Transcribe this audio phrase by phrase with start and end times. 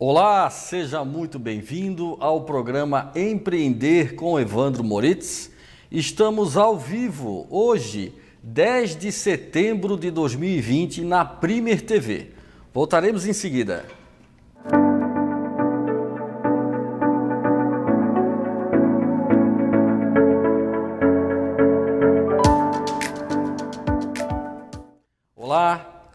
[0.00, 5.50] Olá, seja muito bem-vindo ao programa Empreender com Evandro Moritz.
[5.90, 12.28] Estamos ao vivo hoje, 10 de setembro de 2020, na Primer TV.
[12.72, 13.86] Voltaremos em seguida.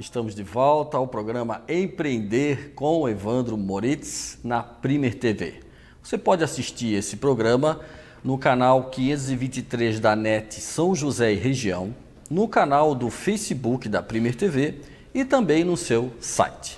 [0.04, 5.62] Estamos de volta ao programa Empreender com Evandro Moritz na Primer TV.
[6.04, 7.80] Você pode assistir esse programa
[8.22, 11.96] no canal 523 da NET São José e região,
[12.30, 14.82] no canal do Facebook da Primer TV
[15.14, 16.78] e também no seu site.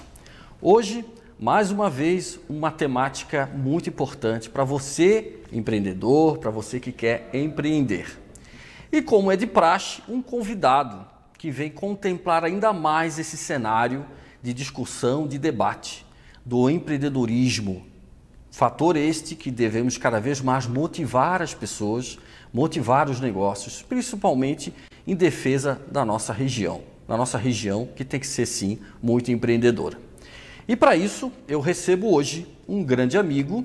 [0.62, 1.04] Hoje,
[1.40, 8.20] mais uma vez, uma temática muito importante para você, empreendedor, para você que quer empreender.
[8.92, 11.15] E como é de praxe, um convidado
[11.46, 14.04] que vem contemplar ainda mais esse cenário
[14.42, 16.04] de discussão, de debate
[16.44, 17.86] do empreendedorismo.
[18.50, 22.18] Fator este que devemos cada vez mais motivar as pessoas,
[22.52, 24.74] motivar os negócios, principalmente
[25.06, 30.00] em defesa da nossa região, da nossa região que tem que ser sim muito empreendedora.
[30.68, 33.64] E para isso eu recebo hoje um grande amigo,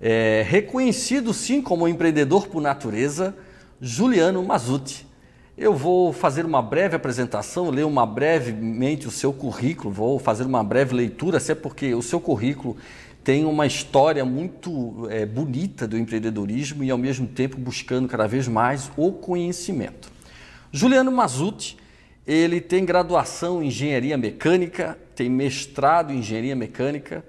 [0.00, 3.36] é, reconhecido sim como empreendedor por natureza,
[3.82, 5.11] Juliano Mazuti.
[5.56, 10.64] Eu vou fazer uma breve apresentação, ler uma brevemente o seu currículo, vou fazer uma
[10.64, 12.74] breve leitura, até porque o seu currículo
[13.22, 18.48] tem uma história muito é, bonita do empreendedorismo e, ao mesmo tempo, buscando cada vez
[18.48, 20.10] mais o conhecimento.
[20.72, 21.76] Juliano Mazuti,
[22.26, 27.22] ele tem graduação em Engenharia Mecânica, tem mestrado em Engenharia Mecânica,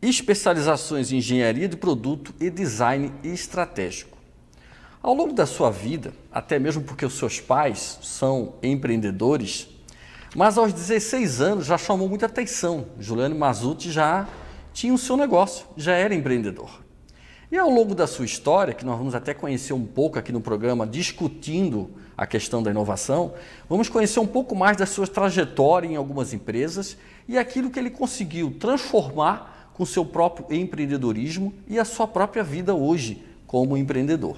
[0.00, 4.15] especializações em Engenharia de Produto e Design Estratégico.
[5.06, 9.68] Ao longo da sua vida, até mesmo porque os seus pais são empreendedores,
[10.34, 12.86] mas aos 16 anos já chamou muita atenção.
[12.98, 14.26] Juliano Mazuti já
[14.72, 16.82] tinha o seu negócio, já era empreendedor.
[17.52, 20.40] E ao longo da sua história, que nós vamos até conhecer um pouco aqui no
[20.40, 23.34] programa, discutindo a questão da inovação,
[23.68, 26.96] vamos conhecer um pouco mais da sua trajetória em algumas empresas
[27.28, 32.74] e aquilo que ele conseguiu transformar com seu próprio empreendedorismo e a sua própria vida
[32.74, 34.36] hoje como empreendedor.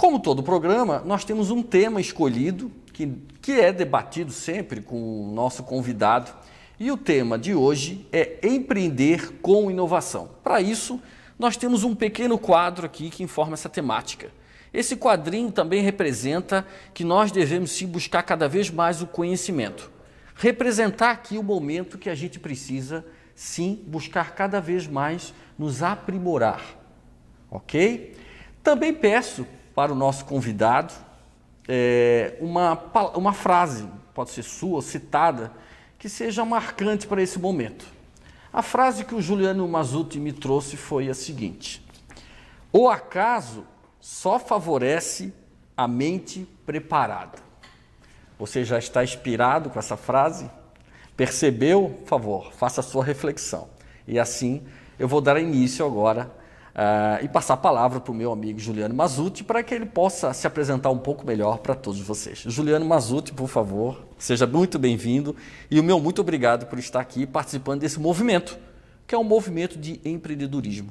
[0.00, 5.30] Como todo programa, nós temos um tema escolhido que, que é debatido sempre com o
[5.30, 6.32] nosso convidado.
[6.78, 10.30] E o tema de hoje é empreender com inovação.
[10.42, 10.98] Para isso,
[11.38, 14.30] nós temos um pequeno quadro aqui que informa essa temática.
[14.72, 19.90] Esse quadrinho também representa que nós devemos sim buscar cada vez mais o conhecimento.
[20.34, 26.64] Representar aqui o momento que a gente precisa sim buscar cada vez mais nos aprimorar.
[27.50, 28.16] Ok?
[28.62, 30.92] Também peço para o nosso convidado
[31.72, 32.72] é, uma,
[33.14, 35.52] uma frase, pode ser sua, citada,
[35.98, 37.86] que seja marcante para esse momento.
[38.52, 41.86] A frase que o Juliano Mazuti me trouxe foi a seguinte:
[42.72, 43.64] O acaso
[44.00, 45.32] só favorece
[45.76, 47.38] a mente preparada.
[48.36, 50.50] Você já está inspirado com essa frase?
[51.16, 52.00] Percebeu?
[52.00, 53.68] Por favor, faça a sua reflexão.
[54.08, 54.66] E assim
[54.98, 56.39] eu vou dar início agora
[56.80, 60.32] uh, e passar a palavra para o meu amigo Juliano Mazuti para que ele possa
[60.32, 62.42] se apresentar um pouco melhor para todos vocês.
[62.46, 65.36] Juliano Mazuti, por favor, seja muito bem-vindo
[65.70, 68.58] e o meu muito obrigado por estar aqui participando desse movimento,
[69.06, 70.90] que é um movimento de empreendedorismo.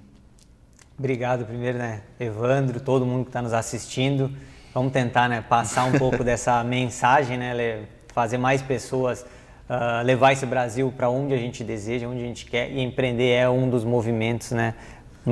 [0.97, 4.31] Obrigado primeiro, né, Evandro, todo mundo que está nos assistindo.
[4.73, 9.25] Vamos tentar né, passar um pouco dessa mensagem, né, fazer mais pessoas
[9.69, 12.71] uh, levar esse Brasil para onde a gente deseja, onde a gente quer.
[12.71, 14.73] E empreender é um dos movimentos né,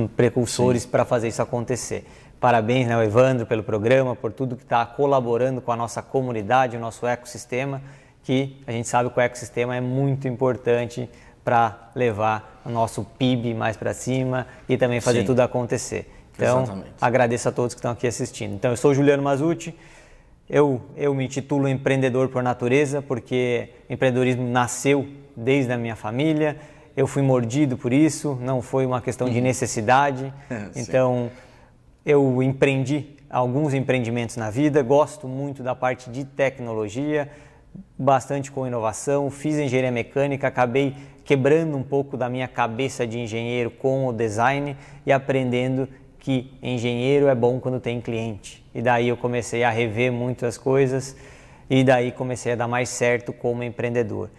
[0.06, 2.06] precursores para fazer isso acontecer.
[2.40, 6.80] Parabéns, né, Evandro, pelo programa, por tudo que está colaborando com a nossa comunidade, o
[6.80, 7.82] nosso ecossistema,
[8.24, 11.10] que a gente sabe que o ecossistema é muito importante
[11.44, 15.28] para levar o nosso PIB mais para cima e também fazer Sim.
[15.28, 16.12] tudo acontecer.
[16.36, 16.92] Então, Exatamente.
[17.02, 18.54] agradeço a todos que estão aqui assistindo.
[18.54, 19.74] Então, eu sou Juliano Mazuti,
[20.50, 26.58] eu, eu me titulo empreendedor por natureza, porque empreendedorismo nasceu desde a minha família,
[26.98, 29.44] eu fui mordido por isso, não foi uma questão de uhum.
[29.44, 30.34] necessidade.
[30.76, 31.30] Então,
[32.04, 37.30] eu empreendi alguns empreendimentos na vida, gosto muito da parte de tecnologia,
[37.98, 43.70] bastante com inovação, fiz engenharia mecânica, acabei quebrando um pouco da minha cabeça de engenheiro
[43.70, 48.66] com o design e aprendendo que engenheiro é bom quando tem cliente.
[48.74, 51.16] E daí eu comecei a rever muitas coisas
[51.70, 54.30] e daí comecei a dar mais certo como empreendedor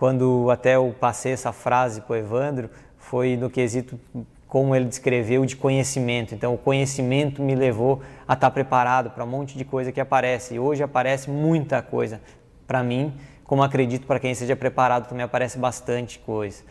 [0.00, 4.00] quando até eu passei essa frase para o Evandro, foi no quesito
[4.48, 6.34] como ele descreveu de conhecimento.
[6.34, 10.54] Então, o conhecimento me levou a estar preparado para um monte de coisa que aparece.
[10.54, 12.18] E hoje aparece muita coisa
[12.66, 13.12] para mim,
[13.44, 16.62] como acredito para quem seja preparado também aparece bastante coisa.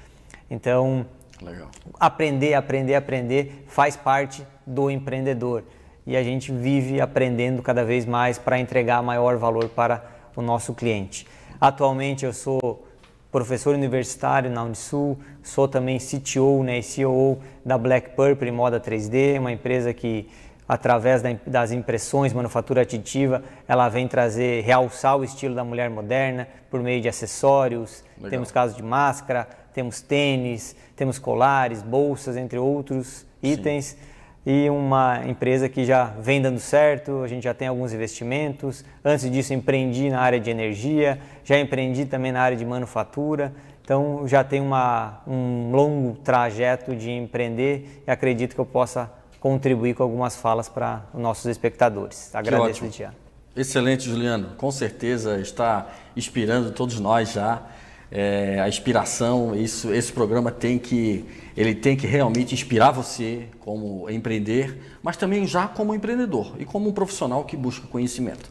[0.49, 1.05] Então,
[1.39, 1.69] Legal.
[1.99, 5.63] Aprender, aprender, aprender faz parte do empreendedor.
[6.03, 10.03] E a gente vive aprendendo cada vez mais para entregar maior valor para
[10.35, 11.27] o nosso cliente.
[11.61, 12.88] Atualmente eu sou
[13.31, 19.39] professor universitário na Unisul, sou também CTO né, e CEO da Black Purple Moda 3D,
[19.39, 20.27] uma empresa que
[20.67, 26.79] através das impressões, manufatura aditiva, ela vem trazer, realçar o estilo da mulher moderna por
[26.79, 28.03] meio de acessórios.
[28.17, 28.29] Legal.
[28.29, 33.85] Temos casos de máscara, temos tênis, temos colares, bolsas, entre outros itens.
[33.85, 33.97] Sim.
[34.45, 38.85] E uma empresa que já vem dando certo, a gente já tem alguns investimentos.
[39.03, 43.53] Antes disso, empreendi na área de energia, já empreendi também na área de manufatura.
[43.83, 49.93] Então, já tenho uma, um longo trajeto de empreender e acredito que eu possa contribuir
[49.93, 52.33] com algumas falas para os nossos espectadores.
[52.33, 53.15] Agradeço, Tiago.
[53.55, 54.55] Excelente, Juliano.
[54.57, 57.61] Com certeza está inspirando todos nós já.
[58.11, 61.25] É, a inspiração, isso, esse programa tem que,
[61.55, 66.89] ele tem que realmente inspirar você como empreender, mas também já como empreendedor e como
[66.89, 68.49] um profissional que busca conhecimento.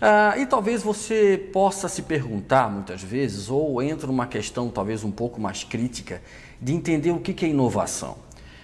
[0.00, 5.10] Ah, e talvez você possa se perguntar muitas vezes, ou entra numa questão talvez um
[5.10, 6.22] pouco mais crítica,
[6.60, 8.16] de entender o que é inovação.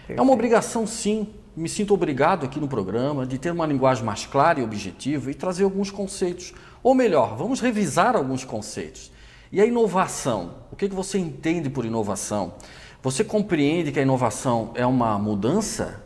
[0.09, 4.25] É uma obrigação, sim, me sinto obrigado aqui no programa de ter uma linguagem mais
[4.25, 6.55] clara e objetiva e trazer alguns conceitos.
[6.83, 9.11] Ou melhor, vamos revisar alguns conceitos.
[9.53, 10.55] E a inovação?
[10.73, 12.55] O que, você entende por inovação?
[13.03, 16.03] Você compreende que a inovação é uma mudança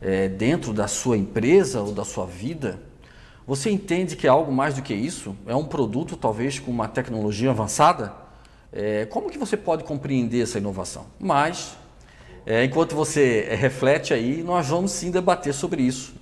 [0.00, 2.78] é, dentro da sua empresa ou da sua vida?
[3.46, 5.34] Você entende que é algo mais do que isso?
[5.46, 8.12] É um produto talvez com uma tecnologia avançada?
[8.70, 11.06] É, como que você pode compreender essa inovação?
[11.18, 11.74] Mas
[12.44, 16.14] é, enquanto você reflete aí, nós vamos sim debater sobre isso.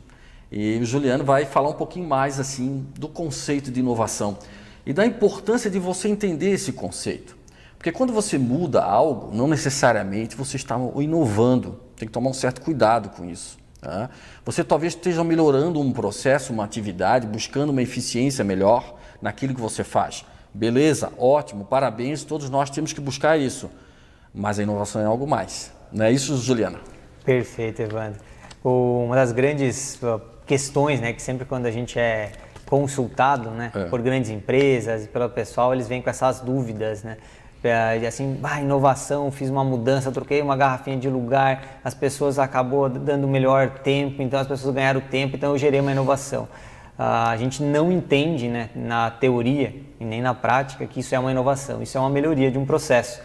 [0.53, 4.39] E o Juliano vai falar um pouquinho mais assim do conceito de inovação
[4.85, 7.37] e da importância de você entender esse conceito.
[7.77, 11.81] Porque quando você muda algo, não necessariamente você está inovando.
[11.97, 13.59] Tem que tomar um certo cuidado com isso.
[13.81, 14.11] Tá?
[14.45, 19.83] Você talvez esteja melhorando um processo, uma atividade, buscando uma eficiência melhor naquilo que você
[19.83, 20.25] faz.
[20.53, 23.71] Beleza, ótimo, parabéns, todos nós temos que buscar isso.
[24.35, 25.73] Mas a inovação é algo mais.
[25.91, 26.81] Não é isso, Juliana?
[27.25, 28.21] Perfeito, Evandro.
[28.63, 29.99] Uma das grandes
[30.47, 32.33] questões, né, que sempre quando a gente é
[32.71, 33.85] consultado, né, é.
[33.87, 37.17] por grandes empresas e pelo pessoal, eles vêm com essas dúvidas, né?
[37.63, 42.89] É, assim, ah, inovação, fiz uma mudança, troquei uma garrafinha de lugar, as pessoas acabou
[42.89, 46.49] dando melhor tempo, então as pessoas ganharam tempo, então eu gerei uma inovação.
[46.97, 51.31] a gente não entende, né, na teoria e nem na prática que isso é uma
[51.31, 53.21] inovação, isso é uma melhoria de um processo.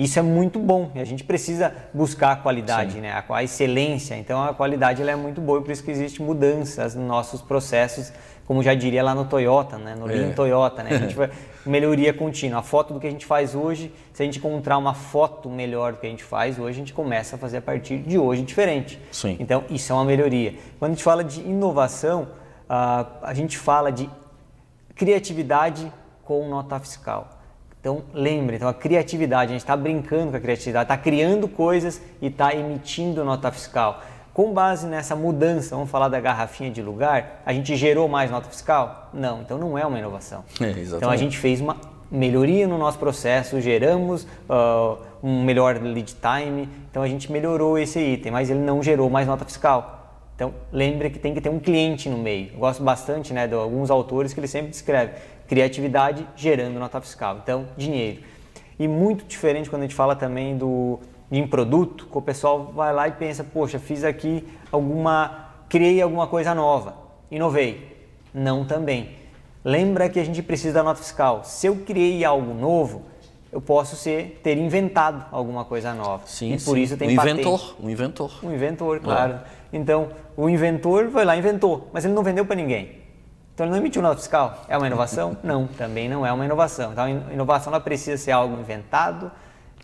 [0.00, 3.12] Isso é muito bom e a gente precisa buscar a qualidade, né?
[3.12, 4.14] a, a, excelência.
[4.14, 7.42] Então a qualidade ela é muito boa e por isso que existe mudanças nos nossos
[7.42, 8.10] processos,
[8.46, 9.94] como já diria lá no Toyota, né?
[9.94, 10.32] no Lean é.
[10.32, 10.82] Toyota.
[10.82, 10.90] Né?
[10.96, 11.30] A gente vai
[11.64, 12.60] melhoria contínua.
[12.60, 15.92] A foto do que a gente faz hoje, se a gente encontrar uma foto melhor
[15.92, 18.42] do que a gente faz hoje, a gente começa a fazer a partir de hoje
[18.42, 19.00] diferente.
[19.10, 19.36] Sim.
[19.38, 20.54] Então isso é uma melhoria.
[20.78, 24.08] Quando a gente fala de inovação, uh, a gente fala de
[24.94, 25.90] criatividade
[26.24, 27.40] com nota fiscal.
[27.80, 32.00] Então, lembre, então a criatividade, a gente está brincando com a criatividade, está criando coisas
[32.20, 34.02] e está emitindo nota fiscal.
[34.32, 38.48] Com base nessa mudança, vamos falar da garrafinha de lugar, a gente gerou mais nota
[38.48, 39.10] fiscal?
[39.12, 40.44] Não, então não é uma inovação.
[40.60, 41.76] É, então a gente fez uma
[42.10, 47.98] melhoria no nosso processo, geramos uh, um melhor lead time, então a gente melhorou esse
[47.98, 49.98] item, mas ele não gerou mais nota fiscal.
[50.34, 52.50] Então, lembre que tem que ter um cliente no meio.
[52.54, 55.12] Eu gosto bastante né, de alguns autores que ele sempre descreve
[55.46, 57.40] criatividade gerando nota fiscal.
[57.42, 58.22] Então, dinheiro.
[58.78, 60.98] E muito diferente quando a gente fala também do
[61.30, 66.26] de produto, que o pessoal vai lá e pensa, poxa, fiz aqui alguma, criei alguma
[66.26, 66.94] coisa nova,
[67.30, 67.98] inovei.
[68.34, 69.10] Não também.
[69.64, 71.42] Lembra que a gente precisa da nota fiscal.
[71.44, 73.02] Se eu criei algo novo,
[73.52, 76.22] eu posso ser ter inventado alguma coisa nova.
[76.26, 76.82] Sim, e por sim.
[76.82, 77.40] isso tem um patente.
[77.40, 78.30] inventor, um inventor.
[78.42, 79.32] Um inventor, claro.
[79.34, 79.40] É.
[79.72, 83.00] Então, o inventor foi lá inventou, mas ele não vendeu para ninguém.
[83.54, 84.64] Então ele não emitiu nota fiscal.
[84.68, 85.36] É uma inovação?
[85.44, 86.92] Não, também não é uma inovação.
[86.92, 89.30] Então a inovação ela precisa ser algo inventado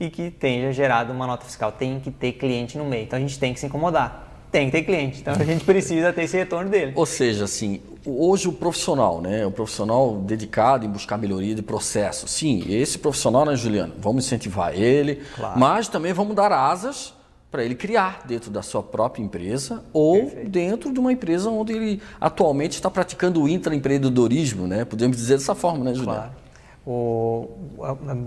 [0.01, 1.73] e que tenha gerado uma nota fiscal.
[1.73, 3.05] Tem que ter cliente no meio.
[3.05, 4.25] Então a gente tem que se incomodar.
[4.51, 5.21] Tem que ter cliente.
[5.21, 6.93] Então a gente precisa ter esse retorno dele.
[6.95, 9.45] Ou seja, assim, hoje o profissional, né?
[9.47, 12.29] O profissional dedicado em buscar melhoria de processo.
[12.29, 13.95] Sim, esse profissional, né, Juliano?
[13.99, 15.59] Vamos incentivar ele, claro.
[15.59, 17.15] mas também vamos dar asas
[17.51, 20.51] para ele criar dentro da sua própria empresa ou Perfeito.
[20.51, 24.85] dentro de uma empresa onde ele atualmente está praticando o intraempreendedorismo, né?
[24.85, 26.19] Podemos dizer dessa forma, né, Juliano?
[26.19, 26.46] Claro.
[26.89, 27.49] O,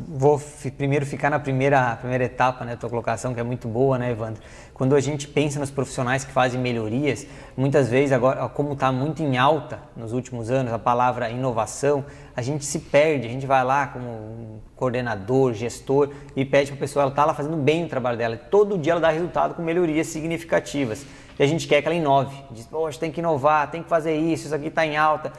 [0.09, 0.37] vou
[0.77, 4.41] primeiro ficar na primeira, primeira etapa né, tua colocação, que é muito boa, né, Evandro?
[4.73, 7.25] Quando a gente pensa nos profissionais que fazem melhorias,
[7.55, 12.03] muitas vezes, agora, como está muito em alta nos últimos anos a palavra inovação,
[12.35, 16.79] a gente se perde, a gente vai lá como coordenador, gestor e pede para a
[16.79, 19.61] pessoa, ela está lá fazendo bem o trabalho dela, todo dia ela dá resultado com
[19.61, 21.05] melhorias significativas.
[21.39, 24.17] E a gente quer que ela inove, diz, poxa, tem que inovar, tem que fazer
[24.17, 25.31] isso, isso aqui está em alta.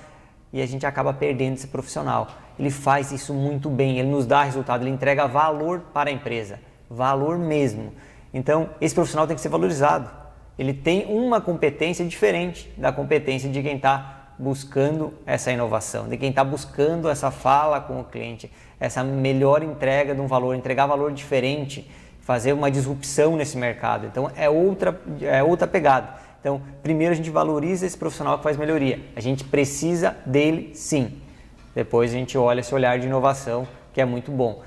[0.53, 2.29] E a gente acaba perdendo esse profissional
[2.61, 6.61] ele faz isso muito bem, ele nos dá resultado, ele entrega valor para a empresa,
[6.91, 7.91] valor mesmo.
[8.35, 10.11] Então, esse profissional tem que ser valorizado.
[10.59, 16.29] Ele tem uma competência diferente da competência de quem está buscando essa inovação, de quem
[16.29, 21.13] está buscando essa fala com o cliente, essa melhor entrega de um valor, entregar valor
[21.13, 21.91] diferente,
[22.21, 24.07] fazer uma disrupção nesse mercado.
[24.07, 26.11] Então, é outra, é outra pegada.
[26.41, 28.99] Então, primeiro a gente valoriza esse profissional que faz melhoria.
[29.15, 31.21] A gente precisa dele sim.
[31.75, 34.63] Depois a gente olha esse olhar de inovação, que é muito bom.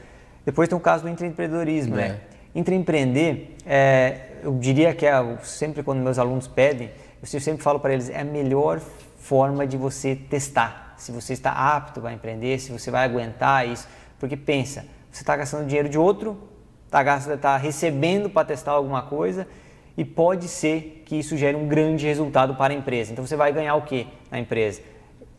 [0.46, 2.06] Depois tem o caso do intraempreendedorismo, né?
[2.06, 2.10] é.
[2.10, 2.20] né?
[2.56, 7.94] Intraempreender, é, eu diria que é, sempre quando meus alunos pedem, eu sempre falo para
[7.94, 8.80] eles, é a melhor
[9.18, 13.88] forma de você testar se você está apto a empreender, se você vai aguentar isso.
[14.20, 16.38] Porque pensa, você está gastando dinheiro de outro,
[16.86, 19.48] está tá recebendo para testar alguma coisa
[19.98, 23.12] e pode ser que isso gere um grande resultado para a empresa.
[23.12, 24.82] Então você vai ganhar o que na empresa?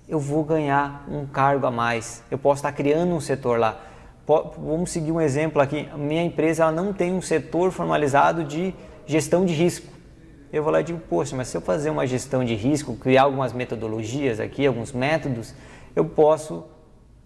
[0.08, 3.80] eu vou ganhar um cargo a mais, eu posso estar criando um setor lá.
[4.26, 5.88] Vamos seguir um exemplo aqui.
[5.96, 8.74] Minha empresa ela não tem um setor formalizado de
[9.06, 9.92] gestão de risco.
[10.52, 13.22] Eu vou lá e digo, poxa, mas se eu fazer uma gestão de risco, criar
[13.22, 15.54] algumas metodologias aqui, alguns métodos,
[15.96, 16.64] eu posso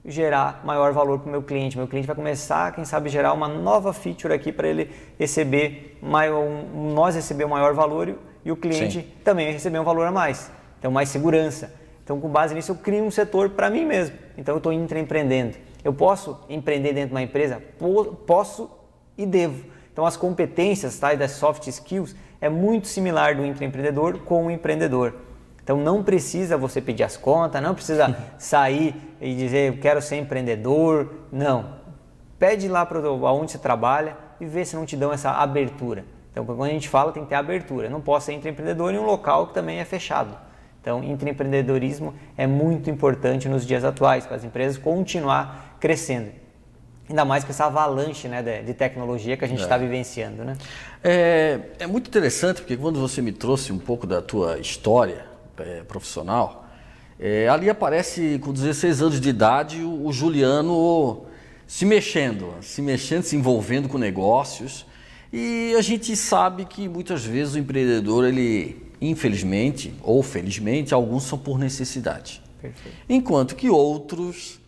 [0.08, 1.76] gerar maior valor para o meu cliente.
[1.76, 6.44] Meu cliente vai começar, quem sabe, gerar uma nova feature aqui para ele receber maior,
[6.74, 9.06] nós receber um maior valor e o cliente Sim.
[9.22, 10.50] também receber um valor a mais.
[10.78, 11.74] Então, mais segurança.
[12.02, 14.16] Então, com base nisso, eu crio um setor para mim mesmo.
[14.38, 15.56] Então, eu estou intraempreendendo.
[15.84, 17.62] Eu posso empreender dentro de uma empresa?
[18.26, 18.70] Posso
[19.16, 19.64] e devo.
[19.92, 25.14] Então, as competências tais das soft skills é muito similar do intraempreendedor com o empreendedor.
[25.68, 30.16] Então, não precisa você pedir as contas, não precisa sair e dizer, eu quero ser
[30.16, 31.26] empreendedor.
[31.30, 31.74] Não.
[32.38, 36.06] Pede lá para onde você trabalha e vê se não te dão essa abertura.
[36.32, 37.90] Então, quando a gente fala, tem que ter abertura.
[37.90, 40.34] Não posso ser empreendedor em um local que também é fechado.
[40.80, 46.30] Então, empreendedorismo é muito importante nos dias atuais para as empresas continuar crescendo.
[47.10, 49.80] Ainda mais com essa avalanche né, de, de tecnologia que a gente está é.
[49.80, 50.44] vivenciando.
[50.44, 50.56] Né?
[51.04, 55.28] É, é, muito interessante porque quando você me trouxe um pouco da tua história
[55.60, 56.66] é, profissional,
[57.18, 61.26] é, ali aparece com 16 anos de idade o, o Juliano
[61.66, 64.86] se mexendo, se mexendo, se envolvendo com negócios.
[65.32, 71.38] E a gente sabe que muitas vezes o empreendedor ele Infelizmente ou felizmente, alguns são
[71.38, 72.42] por necessidade.
[72.60, 72.96] Perfeito.
[73.08, 74.60] Enquanto que outros,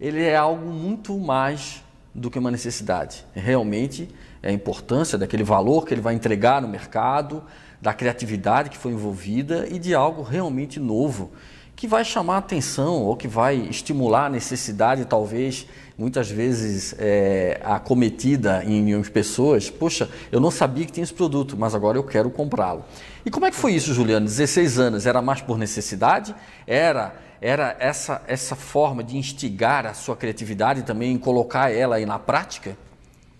[0.00, 1.82] ele é algo muito mais
[2.14, 3.26] do que uma necessidade.
[3.34, 4.08] Realmente
[4.42, 7.44] é a importância daquele valor que ele vai entregar no mercado,
[7.80, 11.32] da criatividade que foi envolvida e de algo realmente novo
[11.76, 15.66] que vai chamar a atenção ou que vai estimular a necessidade, talvez,
[15.96, 19.68] muitas vezes é, acometida em, em pessoas.
[19.68, 22.82] Poxa, eu não sabia que tinha esse produto, mas agora eu quero comprá-lo.
[23.26, 24.24] E como é que foi isso, Juliano?
[24.24, 26.34] 16 anos, era mais por necessidade?
[26.66, 32.18] Era era essa, essa forma de instigar a sua criatividade também colocar ela aí na
[32.18, 32.76] prática?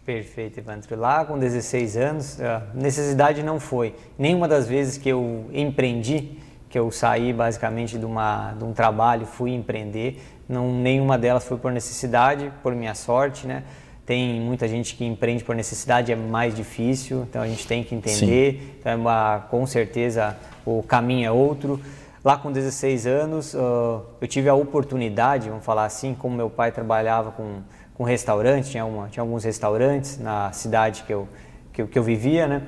[0.06, 0.96] Perfeito, Evandro.
[0.96, 2.38] Lá com 16 anos,
[2.72, 3.92] necessidade não foi.
[4.16, 6.38] Nenhuma das vezes que eu empreendi,
[6.70, 10.22] que eu saí basicamente de, uma, de um trabalho, fui empreender.
[10.48, 13.64] Não, nenhuma delas foi por necessidade, por minha sorte, né?
[14.06, 17.92] Tem muita gente que empreende por necessidade, é mais difícil, então a gente tem que
[17.92, 18.76] entender.
[18.78, 21.80] Então, é uma, com certeza o caminho é outro.
[22.24, 26.70] Lá com 16 anos, uh, eu tive a oportunidade, vamos falar assim, como meu pai
[26.70, 27.62] trabalhava com,
[27.96, 31.26] com restaurante, tinha, uma, tinha alguns restaurantes na cidade que eu,
[31.72, 32.62] que eu, que eu vivia, né?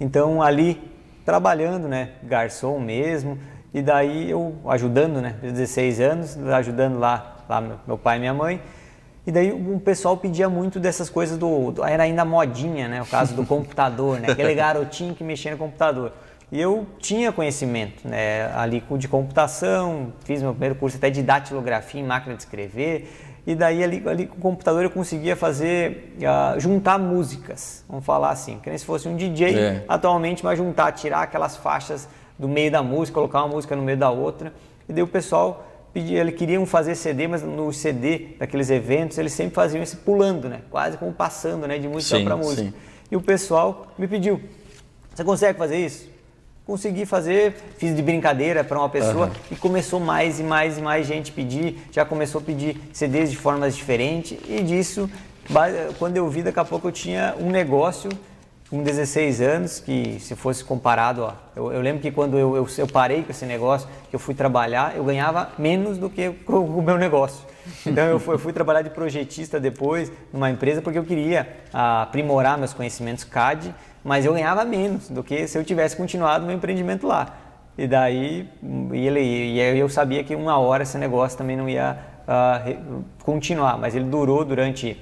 [0.00, 0.80] Então ali
[1.24, 3.38] trabalhando, né, garçom mesmo,
[3.74, 8.62] e daí eu ajudando, né, 16 anos, ajudando lá, lá meu pai e minha mãe.
[9.26, 13.06] E daí o pessoal pedia muito dessas coisas do, do era ainda modinha, né, o
[13.06, 16.12] caso do computador, né, aquele garotinho que mexia no computador.
[16.50, 22.00] E eu tinha conhecimento né, ali de computação, fiz meu primeiro curso até de datilografia
[22.00, 26.60] em máquina de escrever, e daí ali, ali com o computador eu conseguia fazer, uh,
[26.60, 29.84] juntar músicas, vamos falar assim, que nem se fosse um DJ é.
[29.88, 33.96] atualmente, mas juntar, tirar aquelas faixas do meio da música, colocar uma música no meio
[33.96, 34.52] da outra.
[34.88, 39.32] E daí o pessoal pedia, eles queriam fazer CD, mas no CD daqueles eventos eles
[39.32, 40.60] sempre faziam isso pulando, né?
[40.70, 41.78] Quase como passando, né?
[41.78, 42.62] De música para música.
[42.62, 42.74] Sim.
[43.10, 44.40] E o pessoal me pediu:
[45.14, 46.08] "Você consegue fazer isso?"
[46.68, 49.32] Consegui fazer, fiz de brincadeira para uma pessoa uhum.
[49.50, 53.38] e começou mais e mais e mais gente pedir, já começou a pedir CDs de
[53.38, 55.08] formas diferentes e disso,
[55.98, 58.10] quando eu vi, daqui a pouco eu tinha um negócio
[58.68, 62.68] com 16 anos, que se fosse comparado, ó, eu, eu lembro que quando eu, eu,
[62.76, 66.56] eu, parei com esse negócio, que eu fui trabalhar, eu ganhava menos do que o,
[66.56, 67.46] o meu negócio.
[67.86, 72.58] Então eu fui, eu fui, trabalhar de projetista depois numa empresa porque eu queria aprimorar
[72.58, 77.06] meus conhecimentos CAD, mas eu ganhava menos do que se eu tivesse continuado meu empreendimento
[77.06, 77.34] lá.
[77.76, 78.48] E daí
[78.92, 83.78] e ele, e eu sabia que uma hora esse negócio também não ia uh, continuar,
[83.78, 85.00] mas ele durou durante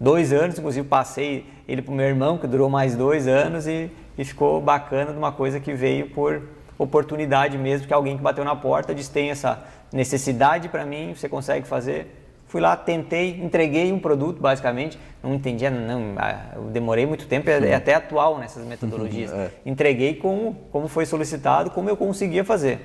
[0.00, 3.90] dois anos, inclusive passei ele para o meu irmão, que durou mais dois anos e,
[4.16, 6.42] e ficou bacana de uma coisa que veio por
[6.78, 11.28] oportunidade mesmo, que alguém que bateu na porta disse tem essa necessidade para mim, você
[11.28, 12.23] consegue fazer?
[12.54, 17.50] Fui lá, tentei, entreguei um produto basicamente, não entendia, não, ah, eu demorei muito tempo,
[17.50, 19.32] é, é até atual nessas metodologias.
[19.34, 19.50] é.
[19.66, 22.78] Entreguei como, como foi solicitado, como eu conseguia fazer.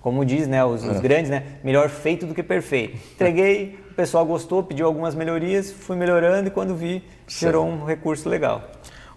[0.00, 1.00] Como diz né, os, os é.
[1.00, 2.98] grandes, né, melhor feito do que perfeito.
[3.14, 8.68] Entreguei, pessoal gostou, pediu algumas melhorias, fui melhorando e quando vi, gerou um recurso legal.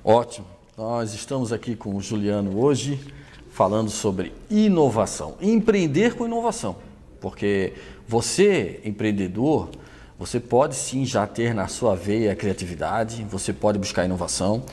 [0.06, 0.46] Ótimo.
[0.78, 3.00] Nós estamos aqui com o Juliano hoje
[3.50, 6.76] falando sobre inovação, empreender com inovação,
[7.20, 7.74] porque
[8.12, 9.70] você, empreendedor,
[10.20, 14.64] você pode sim já ter na sua veia a criatividade, você pode buscar inovação.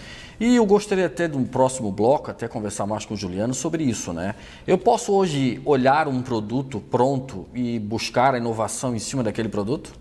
[0.40, 3.84] E eu gostaria até de um próximo bloco, até conversar mais com o Juliano sobre
[3.84, 4.34] isso, né?
[4.66, 9.92] Eu posso hoje olhar um produto pronto e buscar a inovação em cima daquele produto?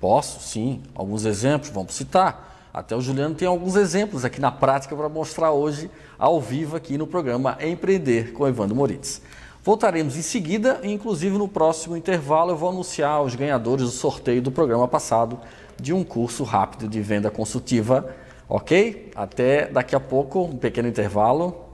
[0.00, 0.80] Posso, sim.
[0.94, 2.70] Alguns exemplos, vamos citar.
[2.72, 6.96] Até o Juliano tem alguns exemplos aqui na prática para mostrar hoje, ao vivo, aqui
[6.96, 9.20] no programa Empreender com Evandro Moritz.
[9.62, 14.50] Voltaremos em seguida, inclusive no próximo intervalo eu vou anunciar os ganhadores do sorteio do
[14.50, 15.38] programa passado
[15.80, 18.14] de um curso rápido de venda consultiva
[18.54, 19.10] Ok?
[19.14, 21.71] Até daqui a pouco, um pequeno intervalo.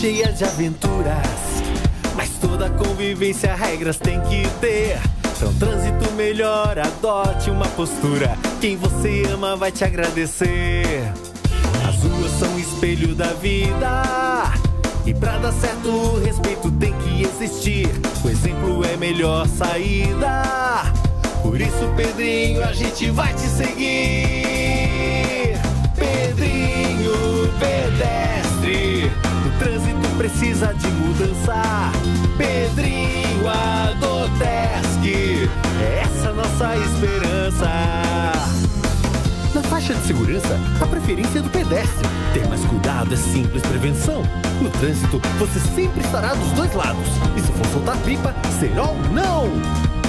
[0.00, 1.62] De aventuras.
[2.16, 4.98] Mas toda convivência, regras tem que ter.
[5.42, 8.34] Um trânsito melhor, adote uma postura.
[8.62, 11.12] Quem você ama vai te agradecer.
[11.86, 14.02] As ruas são espelho da vida.
[15.04, 17.90] E pra dar certo, o respeito tem que existir.
[18.24, 20.44] O exemplo é melhor saída.
[21.42, 25.58] Por isso, Pedrinho, a gente vai te seguir.
[25.94, 29.29] Pedrinho, pedestre.
[29.60, 31.92] Trânsito precisa de mudança.
[32.38, 35.06] Pedrinho Adotesc,
[35.78, 37.68] é essa nossa esperança.
[39.54, 42.08] Na faixa de segurança, a preferência é do pedestre.
[42.32, 44.22] Ter mais cuidado é simples prevenção.
[44.62, 47.08] No trânsito, você sempre estará dos dois lados.
[47.36, 49.46] E se for soltar pipa, será ou não?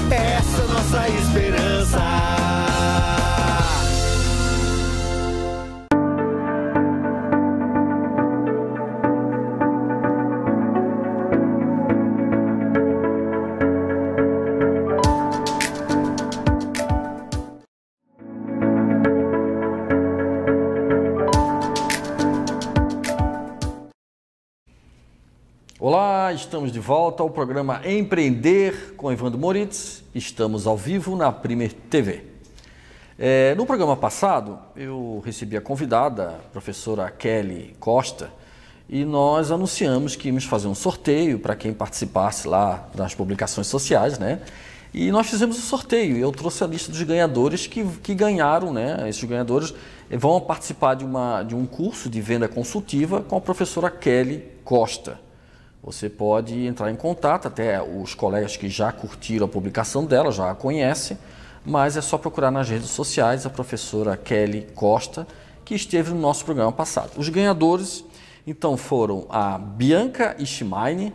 [0.10, 2.51] Essa é nossa esperança.
[26.52, 30.04] Estamos de volta ao programa Empreender com Evandro Moritz.
[30.14, 32.26] Estamos ao vivo na Primer TV.
[33.18, 38.30] É, no programa passado, eu recebi a convidada, a professora Kelly Costa,
[38.90, 44.20] e nós anunciamos que íamos fazer um sorteio para quem participasse lá das publicações sociais,
[44.20, 44.42] né?
[44.94, 49.08] E nós fizemos o sorteio eu trouxe a lista dos ganhadores que, que ganharam, né?
[49.08, 49.74] Esses ganhadores
[50.10, 55.31] vão participar de, uma, de um curso de venda consultiva com a professora Kelly Costa.
[55.84, 60.52] Você pode entrar em contato, até os colegas que já curtiram a publicação dela já
[60.52, 61.18] a conhecem,
[61.66, 65.26] mas é só procurar nas redes sociais a professora Kelly Costa,
[65.66, 67.18] que esteve no nosso programa passado.
[67.18, 68.04] Os ganhadores,
[68.46, 71.14] então, foram a Bianca Ishmaine,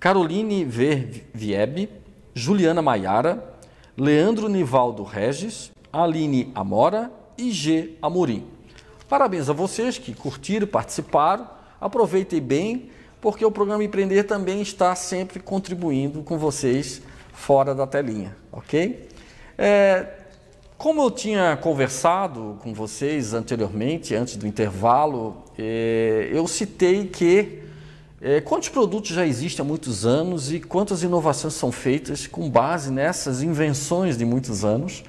[0.00, 1.90] Caroline Verviebe,
[2.32, 3.56] Juliana Maiara,
[3.94, 7.96] Leandro Nivaldo Regis, Aline Amora e G.
[8.00, 8.46] Amorim.
[9.06, 11.48] Parabéns a vocês que curtiram, participaram.
[11.80, 17.02] Aproveitem bem, porque o programa Empreender também está sempre contribuindo com vocês
[17.32, 19.08] fora da telinha, ok?
[19.56, 20.06] É,
[20.76, 27.62] como eu tinha conversado com vocês anteriormente, antes do intervalo, é, eu citei que
[28.20, 32.90] é, quantos produtos já existem há muitos anos e quantas inovações são feitas com base
[32.92, 35.04] nessas invenções de muitos anos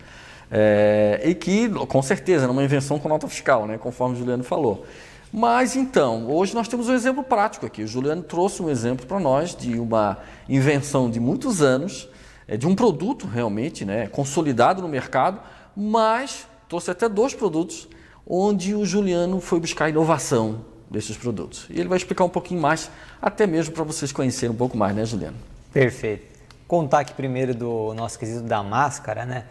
[0.51, 4.43] é, e que, com certeza, é uma invenção com nota fiscal, né, conforme o Juliano
[4.43, 4.85] falou.
[5.31, 7.83] Mas então, hoje nós temos um exemplo prático aqui.
[7.83, 12.09] O Juliano trouxe um exemplo para nós de uma invenção de muitos anos,
[12.47, 15.39] é, de um produto realmente né, consolidado no mercado,
[15.75, 17.87] mas trouxe até dois produtos
[18.25, 21.67] onde o Juliano foi buscar inovação desses produtos.
[21.69, 22.89] E ele vai explicar um pouquinho mais,
[23.21, 25.37] até mesmo para vocês conhecerem um pouco mais, né, Juliano?
[25.71, 26.39] Perfeito.
[26.67, 29.45] Contar aqui primeiro do nosso quesito da máscara, né?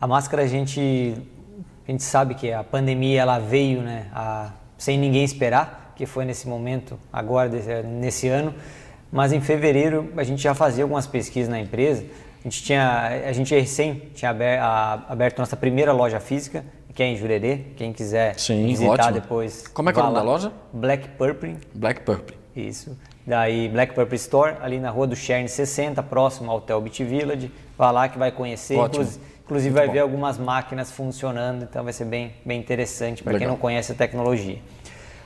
[0.00, 1.16] A máscara a gente,
[1.86, 6.24] a gente sabe que a pandemia ela veio, né, a sem ninguém esperar, que foi
[6.24, 7.50] nesse momento, agora,
[7.82, 8.54] nesse ano.
[9.10, 12.04] Mas em fevereiro a gente já fazia algumas pesquisas na empresa.
[12.40, 14.62] A gente tinha, a gente recém tinha aberto,
[15.08, 16.64] aberto nossa primeira loja física,
[16.94, 17.64] que é em Jurerê.
[17.76, 19.12] Quem quiser Sim, visitar ótimo.
[19.12, 19.66] depois.
[19.66, 20.52] Como é que é o nome da loja?
[20.72, 21.56] Black Purple.
[21.74, 22.36] Black Purple.
[22.54, 22.96] Isso.
[23.26, 27.50] Daí Black Purple Store, ali na rua do Cherne 60, próximo ao Hotel Beach Village.
[27.76, 28.76] Vá lá que vai conhecer.
[28.76, 29.02] Ótimo.
[29.02, 29.92] Inclusive, Inclusive Muito vai bom.
[29.94, 33.94] ver algumas máquinas funcionando, então vai ser bem, bem interessante para quem não conhece a
[33.94, 34.58] tecnologia.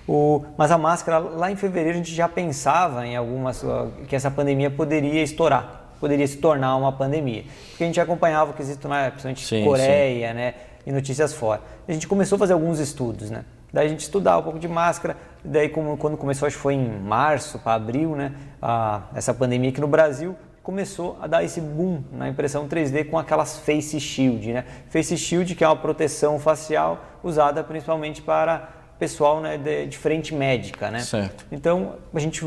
[0.07, 3.65] O, mas a máscara, lá em fevereiro, a gente já pensava em algumas
[4.07, 7.43] que essa pandemia poderia estourar, poderia se tornar uma pandemia.
[7.71, 10.35] Porque a gente acompanhava o quesito, né, principalmente sim, Coreia, sim.
[10.35, 10.55] né,
[10.87, 11.61] e notícias fora.
[11.89, 13.45] A gente começou a fazer alguns estudos, né?
[13.73, 16.75] Daí a gente estudava um pouco de máscara, daí como, quando começou, acho que foi
[16.75, 21.61] em março para abril, né, a, essa pandemia aqui no Brasil, começou a dar esse
[21.61, 24.65] boom na impressão 3D com aquelas face shield, né?
[24.89, 30.33] Face shield que é uma proteção facial usada principalmente para pessoal né, de, de frente
[30.33, 31.01] médica, né?
[31.01, 31.45] Certo.
[31.51, 32.45] Então a gente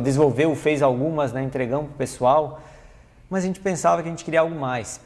[0.00, 2.60] desenvolveu, fez algumas, né, entregamos para o pessoal,
[3.28, 5.00] mas a gente pensava que a gente queria algo mais.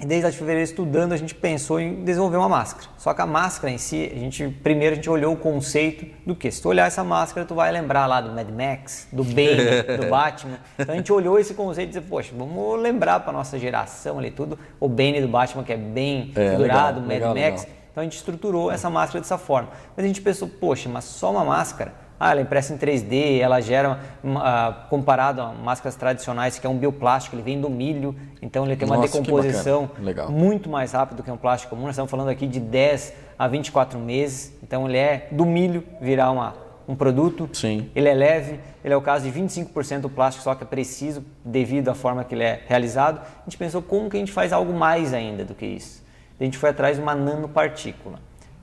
[0.00, 2.86] E desde a fevereiro estudando, a gente pensou em desenvolver uma máscara.
[2.96, 6.36] Só que a máscara em si, a gente primeiro a gente olhou o conceito do
[6.36, 6.48] que?
[6.52, 10.06] Se tu olhar essa máscara, tu vai lembrar lá do Mad Max, do Bane, do
[10.08, 10.60] Batman.
[10.78, 14.30] Então a gente olhou esse conceito e disse, poxa, vamos lembrar para nossa geração ali
[14.30, 17.62] tudo, o Bane do Batman que é bem é, figurado, Mad legal, Max.
[17.62, 17.78] Legal.
[17.90, 19.70] Então a gente estruturou essa máscara dessa forma.
[19.96, 23.38] Mas a gente pensou, poxa, mas só uma máscara ah, ela é impressa em 3D,
[23.38, 28.14] ela gera, uh, comparado a máscaras tradicionais, que é um bioplástico, ele vem do milho,
[28.42, 29.88] então ele tem uma Nossa, decomposição
[30.28, 31.82] muito mais rápida do que um plástico comum.
[31.82, 36.32] Nós estamos falando aqui de 10 a 24 meses, então ele é do milho virar
[36.32, 36.56] uma,
[36.88, 37.48] um produto.
[37.52, 37.88] Sim.
[37.94, 41.24] Ele é leve, ele é o caso de 25% do plástico, só que é preciso
[41.44, 43.20] devido à forma que ele é realizado.
[43.20, 46.04] A gente pensou como que a gente faz algo mais ainda do que isso.
[46.40, 48.18] A gente foi atrás de uma nanopartícula.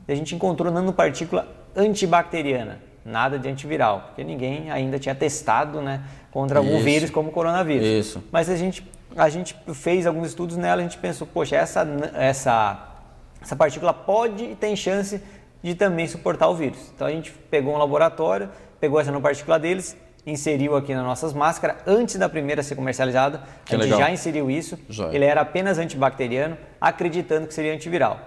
[0.05, 6.57] A gente encontrou nanopartícula antibacteriana nada de antiviral, porque ninguém ainda tinha testado né, contra
[6.57, 7.85] algum vírus como o coronavírus.
[7.85, 8.23] Isso.
[8.31, 12.95] Mas a gente, a gente fez alguns estudos nela, a gente pensou, poxa, essa, essa,
[13.39, 15.21] essa partícula pode e tem chance
[15.61, 16.91] de também suportar o vírus.
[16.95, 21.77] Então a gente pegou um laboratório, pegou essa nanopartícula deles, inseriu aqui nas nossas máscaras,
[21.85, 23.99] antes da primeira ser comercializada, que a gente legal.
[23.99, 24.79] já inseriu isso.
[25.11, 28.19] Ele era apenas antibacteriano, acreditando que seria antiviral.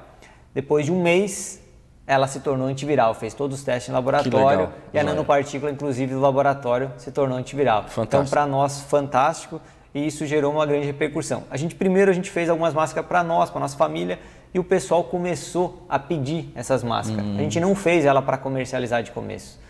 [0.55, 1.61] Depois de um mês,
[2.09, 6.21] ela se tornou antiviral, fez todos os testes em laboratório e a nanopartícula, inclusive do
[6.21, 7.83] laboratório, se tornou antiviral.
[7.83, 8.03] Fantástico.
[8.07, 9.61] Então, para nós, fantástico
[9.95, 11.45] e isso gerou uma grande repercussão.
[11.51, 14.19] A gente primeiro a gente fez algumas máscaras para nós, para nossa família
[14.55, 17.23] e o pessoal começou a pedir essas máscaras.
[17.23, 17.37] Hum.
[17.37, 19.61] A gente não fez ela para comercializar de começo.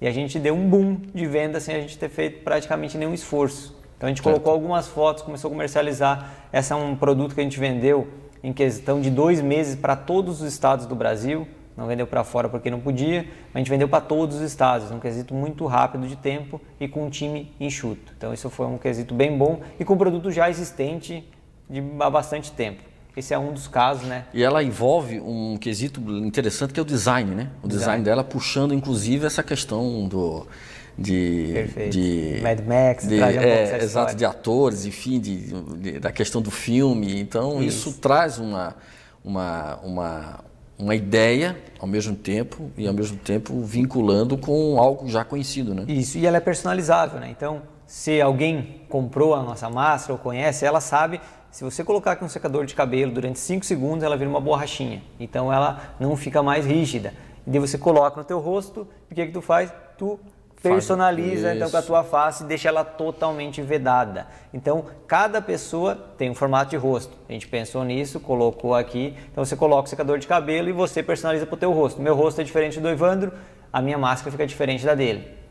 [0.00, 3.14] E a gente deu um boom de venda sem a gente ter feito praticamente nenhum
[3.14, 3.76] esforço.
[3.96, 4.34] Então a gente certo.
[4.34, 6.28] colocou algumas fotos, começou a comercializar.
[6.52, 8.08] Esse é um produto que a gente vendeu
[8.42, 12.48] em questão de dois meses para todos os estados do Brasil não vendeu para fora
[12.48, 16.06] porque não podia, mas a gente vendeu para todos os estados, um quesito muito rápido
[16.06, 18.12] de tempo e com um time enxuto.
[18.16, 21.28] Então isso foi um quesito bem bom e com um produto já existente
[21.68, 22.82] de há bastante tempo.
[23.16, 24.24] Esse é um dos casos, né?
[24.34, 27.50] E ela envolve um quesito interessante que é o design, né?
[27.62, 30.46] O design, design dela puxando inclusive essa questão do
[30.96, 31.90] de, Perfeito.
[31.90, 37.20] de Mad Max, de, é, exato, de atores, enfim, de, de, da questão do filme.
[37.20, 38.76] Então isso, isso traz uma,
[39.24, 40.44] uma, uma
[40.78, 45.84] uma ideia ao mesmo tempo e ao mesmo tempo vinculando com algo já conhecido, né?
[45.86, 47.28] Isso, e ela é personalizável, né?
[47.30, 52.24] Então, se alguém comprou a nossa máscara ou conhece, ela sabe, se você colocar aqui
[52.24, 55.02] um secador de cabelo durante 5 segundos, ela vira uma borrachinha.
[55.20, 57.14] Então ela não fica mais rígida.
[57.46, 59.72] E daí você coloca no teu rosto, e o que que tu faz?
[59.96, 60.18] Tu
[60.70, 64.26] personaliza então com a tua face e deixa ela totalmente vedada.
[64.52, 67.16] Então, cada pessoa tem um formato de rosto.
[67.28, 69.14] A gente pensou nisso, colocou aqui.
[69.30, 72.00] Então, você coloca o secador de cabelo e você personaliza para o teu rosto.
[72.00, 73.32] Meu rosto é diferente do Evandro,
[73.72, 75.44] a minha máscara fica diferente da dele.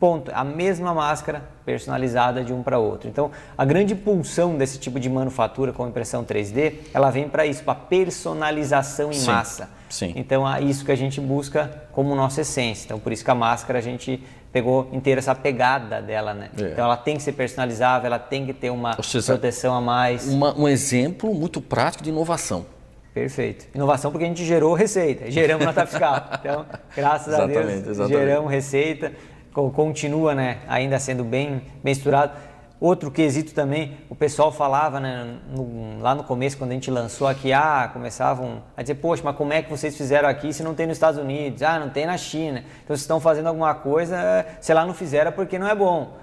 [0.00, 0.30] Ponto.
[0.32, 3.08] A mesma máscara personalizada de um para outro.
[3.08, 7.64] Então, a grande pulsão desse tipo de manufatura com impressão 3D, ela vem para isso,
[7.64, 9.68] para personalização em Sim, massa.
[9.88, 10.12] sim.
[10.14, 12.86] Então, é isso que a gente busca como nossa essência.
[12.86, 14.22] Então, por isso que a máscara a gente
[14.58, 16.50] pegou inteira essa pegada dela, né?
[16.60, 16.72] É.
[16.72, 20.26] Então, ela tem que ser personalizável, ela tem que ter uma seja, proteção a mais.
[20.28, 22.66] Uma- um exemplo muito prático de inovação.
[23.14, 23.66] Perfeito.
[23.74, 26.28] Inovação porque a gente gerou receita, geramos nota fiscal.
[26.40, 26.66] Então,
[26.96, 28.18] graças a Deus, exatamente.
[28.18, 29.12] geramos receita,
[29.52, 32.32] co- continua né, ainda sendo bem, estruturado.
[32.80, 37.26] Outro quesito também, o pessoal falava né, no- lá no começo, quando a gente lançou
[37.26, 40.74] aqui, ah, começavam a dizer, poxa, mas como é que vocês fizeram aqui se não
[40.74, 41.60] tem nos Estados Unidos?
[41.62, 42.60] Ah, não tem na China.
[42.60, 46.16] Então, vocês estão fazendo alguma coisa, se lá não fizeram porque não é bom.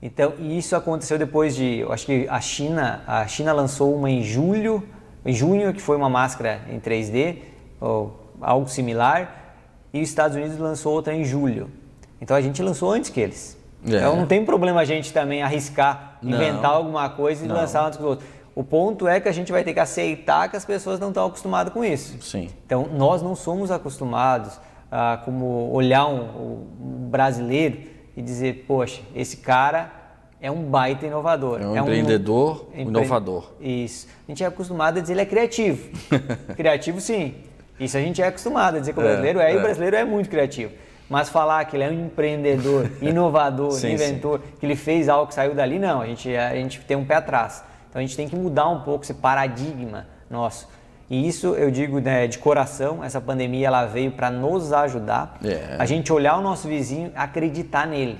[0.00, 4.10] Então, e isso aconteceu depois de, eu acho que a China, a China lançou uma
[4.10, 4.82] em julho,
[5.26, 7.36] em junho, que foi uma máscara em 3D,
[7.78, 9.54] ou algo similar,
[9.92, 11.70] e os Estados Unidos lançou outra em julho.
[12.18, 13.60] Então a gente lançou antes que eles.
[13.86, 13.96] É.
[13.96, 16.32] Então não tem problema a gente também arriscar, Não.
[16.36, 17.56] inventar alguma coisa e Não.
[17.56, 18.28] lançar antes que os outros.
[18.54, 21.26] O ponto é que a gente vai ter que aceitar que as pessoas não estão
[21.26, 22.20] acostumadas com isso.
[22.20, 22.50] Sim.
[22.66, 24.58] Então, nós não somos acostumados
[24.90, 27.78] a como olhar um, um brasileiro
[28.14, 29.90] e dizer, poxa, esse cara
[30.38, 31.62] é um baita inovador.
[31.62, 33.52] É um empreendedor, um inovador.
[33.58, 34.06] Isso.
[34.28, 35.88] A gente é acostumado a dizer ele é criativo.
[36.54, 37.34] criativo, sim.
[37.80, 39.58] Isso a gente é acostumado a dizer que o É, brasileiro é, e é.
[39.58, 40.72] o brasileiro é muito criativo.
[41.12, 45.34] Mas falar que ele é um empreendedor, inovador, Sim, inventor, que ele fez algo que
[45.34, 46.00] saiu dali, não.
[46.00, 47.62] A gente, a gente tem um pé atrás.
[47.90, 50.66] Então a gente tem que mudar um pouco esse paradigma nosso.
[51.10, 55.38] E isso eu digo né, de coração, essa pandemia ela veio para nos ajudar.
[55.44, 55.76] É.
[55.78, 58.18] A gente olhar o nosso vizinho, acreditar nele.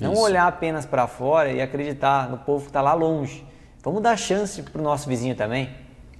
[0.00, 0.22] Não Isso.
[0.22, 3.46] olhar apenas para fora e acreditar no povo que está lá longe.
[3.84, 5.70] Vamos dar chance para o nosso vizinho também.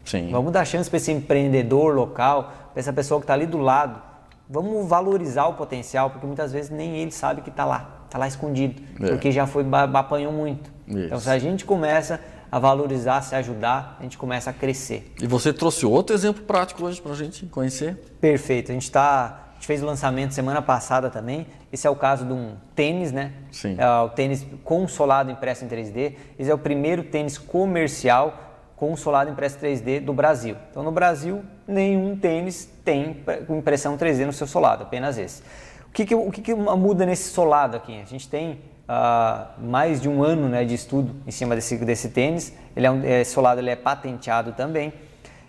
[0.05, 0.31] Sim.
[0.31, 4.12] Vamos dar chance para esse empreendedor local, para essa pessoa que está ali do lado.
[4.48, 8.26] Vamos valorizar o potencial, porque muitas vezes nem ele sabe que está lá, está lá
[8.28, 9.09] escondido, É.
[9.09, 10.70] porque já foi apanhou muito.
[10.87, 10.98] Isso.
[10.98, 15.11] Então, se a gente começa a valorizar, se ajudar, a gente começa a crescer.
[15.22, 17.96] E você trouxe outro exemplo prático hoje para a gente conhecer?
[18.20, 18.70] Perfeito.
[18.70, 21.46] A gente tá, a gente fez o lançamento semana passada também.
[21.72, 23.33] Esse é o caso de um tênis, né?
[23.50, 23.76] Sim.
[23.78, 26.14] É o tênis com solado impresso em 3D.
[26.38, 30.55] Esse é o primeiro tênis comercial com solado impresso em 3D do Brasil.
[30.70, 33.16] Então, no Brasil, nenhum tênis tem
[33.48, 35.42] impressão 3D no seu solado, apenas esse.
[35.88, 38.01] O que, que, o que, que muda nesse solado aqui?
[38.01, 42.09] A gente tem ah, mais de um ano né, de estudo em cima desse, desse
[42.09, 42.53] tênis.
[42.75, 44.92] Ele é um, é, solado ele é patenteado também.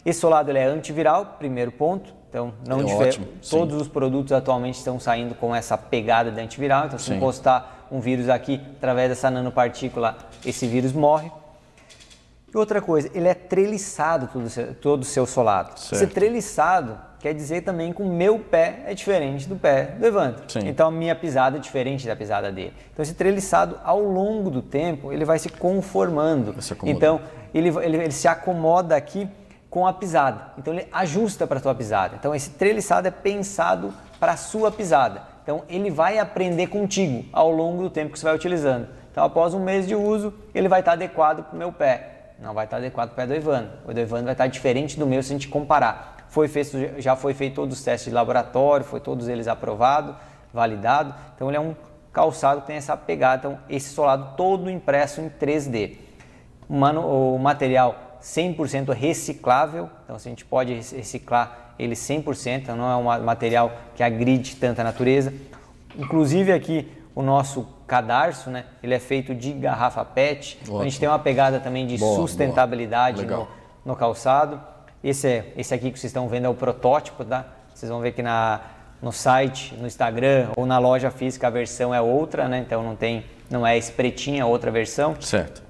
[0.05, 2.13] Esse solado ele é antiviral, primeiro ponto.
[2.29, 6.41] Então, não É difer- ótimo, todos os produtos atualmente estão saindo com essa pegada de
[6.41, 6.87] antiviral.
[6.87, 7.15] Então, se Sim.
[7.17, 11.31] encostar um vírus aqui através dessa nanopartícula, esse vírus morre.
[12.53, 15.79] E outra coisa, ele é treliçado todo o seu, todo seu solado.
[15.79, 15.97] Certo.
[15.97, 20.43] Ser treliçado quer dizer também que o meu pé é diferente do pé do Evandro.
[20.47, 20.59] Sim.
[20.67, 22.73] Então a minha pisada é diferente da pisada dele.
[22.91, 26.53] Então esse treliçado, ao longo do tempo, ele vai se conformando.
[26.53, 27.21] Vai se então
[27.53, 29.27] ele, ele, ele se acomoda aqui
[29.67, 30.51] com a pisada.
[30.55, 32.17] Então ele ajusta para a tua pisada.
[32.19, 35.23] Então esse treliçado é pensado para a sua pisada.
[35.41, 38.87] Então ele vai aprender contigo ao longo do tempo que você vai utilizando.
[39.11, 42.12] Então após um mês de uso, ele vai estar adequado para o meu pé.
[42.39, 43.69] Não vai estar adequado para o pé do.
[43.85, 46.25] O do Evandro vai estar diferente do meu se a gente comparar.
[46.27, 50.15] Foi feito, já foi feito todos os testes de laboratório, foi todos eles aprovado,
[50.53, 51.13] validado.
[51.35, 51.75] Então ele é um
[52.11, 53.37] calçado que tem essa pegada.
[53.47, 55.97] Então esse solado todo impresso em 3D.
[56.67, 62.89] O mano- o material 100% reciclável, então a gente pode reciclar ele 100%, então não
[62.89, 65.33] é um ma- material que agride tanta natureza.
[65.97, 70.99] Inclusive aqui o nosso cadarço, né, ele é feito de garrafa PET, então a gente
[70.99, 73.47] tem uma pegada também de Boa, sustentabilidade boa.
[73.85, 74.61] No, no calçado.
[75.03, 77.45] Esse, é, esse aqui que vocês estão vendo é o protótipo, tá?
[77.73, 78.61] Vocês vão ver que na,
[79.01, 82.59] no site, no Instagram ou na loja física a versão é outra, né?
[82.59, 85.15] Então não tem, não é esse pretinho, é outra versão.
[85.19, 85.61] Certo.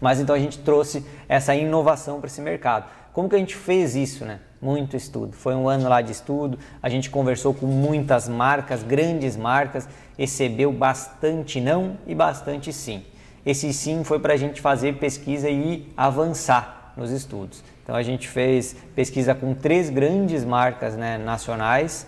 [0.00, 2.86] Mas então a gente trouxe essa inovação para esse mercado.
[3.12, 4.38] Como que a gente fez isso, né?
[4.66, 5.32] Muito estudo.
[5.32, 10.72] Foi um ano lá de estudo, a gente conversou com muitas marcas, grandes marcas, recebeu
[10.72, 13.04] bastante não e bastante sim.
[13.46, 17.62] Esse sim foi para a gente fazer pesquisa e avançar nos estudos.
[17.84, 22.04] Então a gente fez pesquisa com três grandes marcas né, nacionais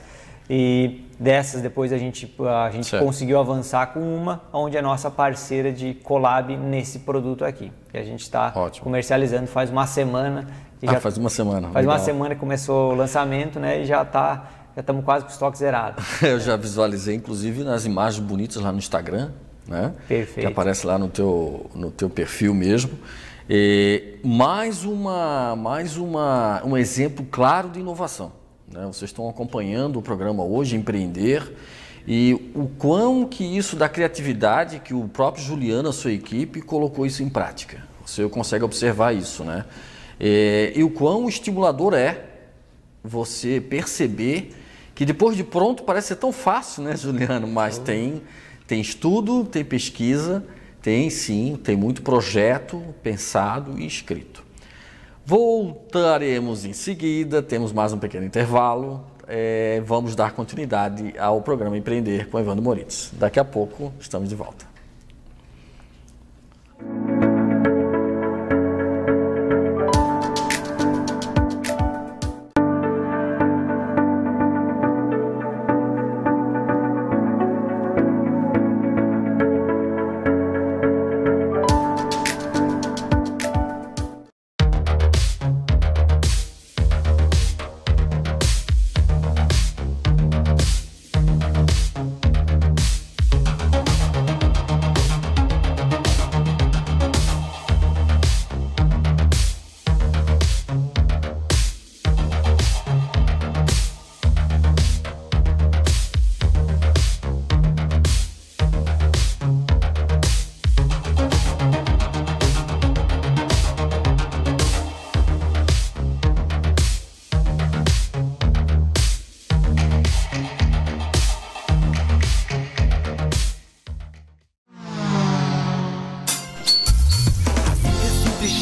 [0.50, 3.04] e dessas depois a gente, a gente Certo.
[3.04, 7.72] conseguiu avançar com uma, onde é nossa parceira de collab nesse produto aqui.
[7.90, 10.46] Que a gente está comercializando faz uma semana.
[10.86, 11.68] Ah, já- faz uma semana.
[11.70, 12.04] Faz uma legal.
[12.04, 13.80] semana que começou o lançamento, né?
[13.82, 16.00] E já está já estamos quase com o estoque zerado.
[16.22, 19.32] Eu já visualizei, inclusive, nas imagens bonitas lá no Instagram,
[19.66, 19.92] né?
[20.06, 20.46] Perfeito.
[20.46, 22.96] Que aparece lá no teu, no teu perfil mesmo.
[23.50, 28.30] E mais uma, mais uma, um exemplo claro de inovação.
[28.72, 28.86] Né?
[28.86, 31.52] Vocês estão acompanhando o programa hoje, Empreender,
[32.06, 37.04] e o quão que isso da criatividade, que o próprio Juliano, a sua equipe, colocou
[37.04, 37.82] isso em prática.
[38.04, 39.64] Você consegue observar isso, né?
[40.18, 42.24] E, e o quão estimulador é
[43.04, 44.54] você perceber
[44.94, 47.46] que depois de pronto parece ser tão fácil, né, Juliano?
[47.46, 48.22] Mas tem,
[48.66, 50.44] tem estudo, tem pesquisa,
[50.82, 54.47] tem sim, tem muito projeto pensado e escrito.
[55.28, 59.04] Voltaremos em seguida, temos mais um pequeno intervalo.
[59.26, 63.10] É, vamos dar continuidade ao programa Empreender com Evandro Moritz.
[63.12, 64.77] Daqui a pouco estamos de volta.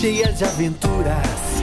[0.00, 1.62] Cheia de aventuras.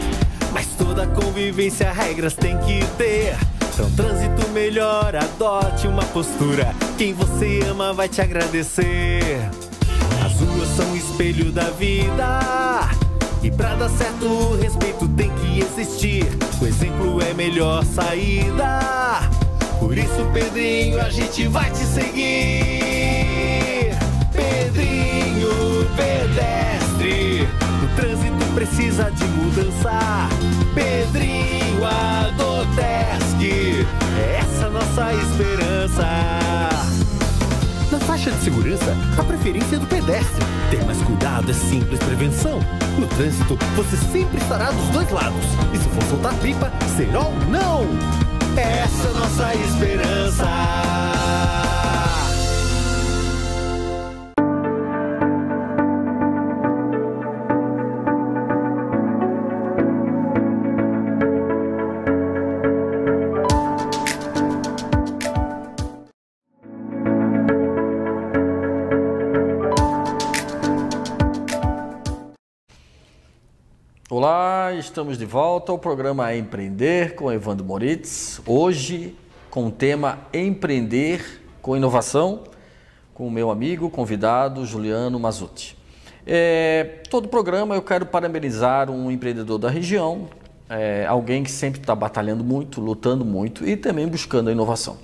[0.52, 3.38] Mas toda convivência, regras tem que ter.
[3.76, 6.74] Pra um trânsito melhor, adote uma postura.
[6.98, 9.50] Quem você ama vai te agradecer.
[10.26, 12.39] As ruas são o espelho da vida.
[13.43, 16.26] E pra dar certo, o respeito tem que existir.
[16.60, 18.80] O exemplo é melhor saída.
[19.80, 23.03] Por isso, Pedrinho, a gente vai te seguir.
[28.54, 30.30] Precisa de mudança.
[30.74, 33.86] Pedrinho Adotesc.
[34.18, 36.08] É essa nossa esperança.
[37.92, 40.46] Na faixa de segurança, a preferência é do pedestre.
[40.70, 42.60] Ter mais cuidado é simples prevenção.
[42.98, 45.46] No trânsito, você sempre estará dos dois lados.
[45.74, 47.88] E se for soltar pipa, será ou não?
[48.56, 50.46] Essa é nossa esperança.
[74.84, 78.41] Estamos de volta ao programa Empreender com Evandro Moritz.
[78.46, 79.15] Hoje
[79.50, 82.43] com o tema Empreender com Inovação,
[83.13, 85.78] com o meu amigo convidado Juliano Mazuti.
[86.28, 90.28] É, todo programa eu quero parabenizar um empreendedor da região,
[90.69, 94.98] é, alguém que sempre está batalhando muito, lutando muito e também buscando a inovação.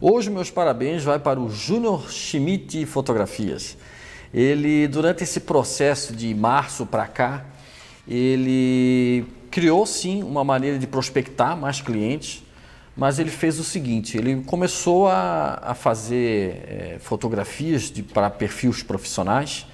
[0.00, 3.76] Hoje meus parabéns vai para o Júnior Schmidt Fotografias.
[4.32, 7.44] Ele, durante esse processo de março para cá,
[8.08, 12.42] ele criou sim uma maneira de prospectar mais clientes,
[12.96, 19.66] mas ele fez o seguinte: ele começou a, a fazer é, fotografias para perfis profissionais,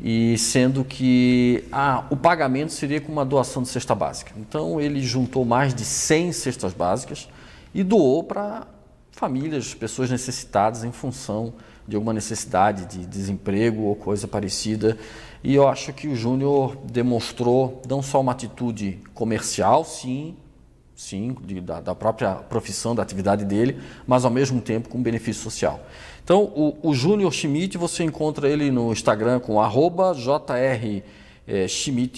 [0.00, 4.32] e sendo que ah, o pagamento seria com uma doação de cesta básica.
[4.36, 7.28] Então ele juntou mais de 100 cestas básicas
[7.74, 8.66] e doou para
[9.10, 11.52] famílias, pessoas necessitadas em função
[11.88, 14.98] de alguma necessidade de desemprego ou coisa parecida.
[15.42, 20.36] E eu acho que o Júnior demonstrou não só uma atitude comercial, sim,
[20.94, 25.42] sim, de, da, da, própria profissão, da atividade dele, mas ao mesmo tempo com benefício
[25.42, 25.80] social.
[26.22, 30.12] Então, o, o Júnior Schmidt, você encontra ele no Instagram com arroba
[31.46, 31.66] eh,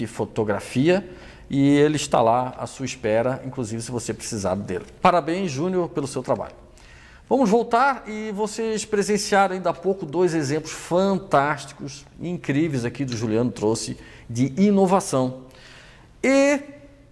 [0.09, 1.09] Fotografia
[1.49, 4.87] e ele está lá à sua espera, inclusive se você precisar dele.
[5.01, 6.60] Parabéns, Júnior, pelo seu trabalho.
[7.31, 13.53] Vamos voltar e vocês presenciaram ainda há pouco dois exemplos fantásticos, incríveis aqui do Juliano
[13.53, 13.97] trouxe
[14.29, 15.43] de inovação.
[16.25, 16.59] E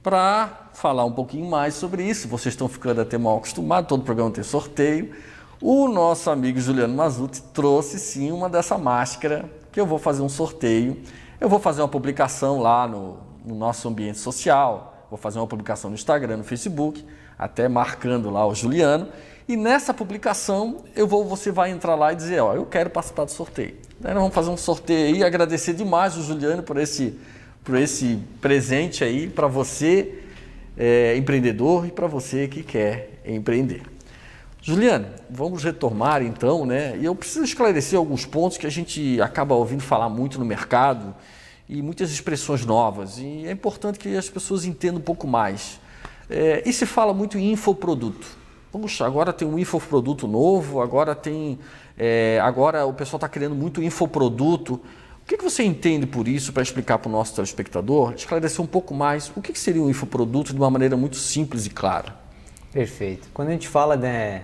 [0.02, 4.32] para falar um pouquinho mais sobre isso, vocês estão ficando até mal acostumados, todo programa
[4.32, 5.14] tem sorteio.
[5.62, 10.28] O nosso amigo Juliano Mazuti trouxe sim uma dessa máscara que eu vou fazer um
[10.28, 11.00] sorteio.
[11.40, 15.90] Eu vou fazer uma publicação lá no, no nosso ambiente social, vou fazer uma publicação
[15.90, 17.06] no Instagram, no Facebook,
[17.38, 19.06] até marcando lá o Juliano
[19.48, 23.24] E nessa publicação, eu vou, você vai entrar lá e dizer, ó, eu quero participar
[23.24, 23.76] do sorteio.
[23.98, 27.18] Daí nós vamos fazer um sorteio aí, agradecer demais o Juliano por esse,
[27.64, 30.22] por esse presente aí para você,
[30.76, 33.80] é, empreendedor, e para você que quer empreender.
[34.60, 36.98] Juliano, vamos retomar então, né?
[36.98, 41.14] E eu preciso esclarecer alguns pontos que a gente acaba ouvindo falar muito no mercado
[41.66, 43.16] e muitas expressões novas.
[43.16, 45.80] E é importante que as pessoas entendam um pouco mais.
[46.28, 48.36] É, e se fala muito em infoproduto.
[48.70, 51.58] Puxa, agora tem um infoproduto novo, agora tem.
[51.96, 54.74] É, agora o pessoal está criando muito infoproduto.
[54.74, 58.66] O que, que você entende por isso para explicar para o nosso telespectador, esclarecer um
[58.66, 62.16] pouco mais o que, que seria um infoproduto de uma maneira muito simples e clara?
[62.72, 63.28] Perfeito.
[63.32, 64.42] Quando a gente fala de né,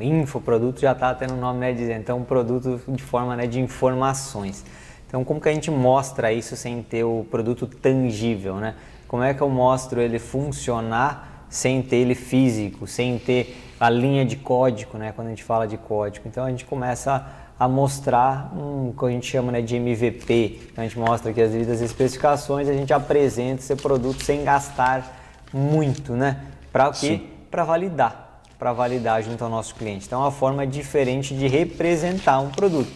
[0.00, 3.60] infoproduto, já está tendo o nome, né, de, então um produto de forma né, de
[3.60, 4.64] informações.
[5.06, 8.74] Então, como que a gente mostra isso sem ter o produto tangível, né?
[9.06, 14.24] Como é que eu mostro ele funcionar sem ter ele físico, sem ter a linha
[14.24, 15.12] de código, né?
[15.14, 16.26] Quando a gente fala de código.
[16.28, 17.26] Então, a gente começa
[17.58, 20.60] a mostrar um que a gente chama né, de MVP.
[20.72, 25.22] Então, a gente mostra aqui as devidas especificações, a gente apresenta esse produto sem gastar
[25.52, 26.40] muito, né?
[26.72, 27.20] Para o quê?
[27.50, 30.06] Para validar, para validar junto ao nosso cliente.
[30.06, 32.90] Então, é uma forma diferente de representar um produto.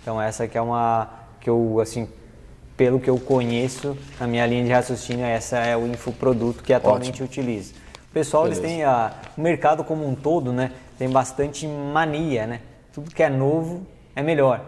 [0.00, 1.08] Então, essa aqui é uma
[1.40, 2.08] que eu, assim,
[2.76, 7.22] pelo que eu conheço, na minha linha de raciocínio, essa é o infoproduto que atualmente
[7.22, 7.26] Ótimo.
[7.26, 7.74] utilizo.
[8.10, 8.62] O pessoal, Beleza.
[8.62, 12.60] eles têm a, o mercado como um todo, né, tem bastante mania, né?
[12.92, 13.86] Tudo que é novo
[14.16, 14.62] é melhor.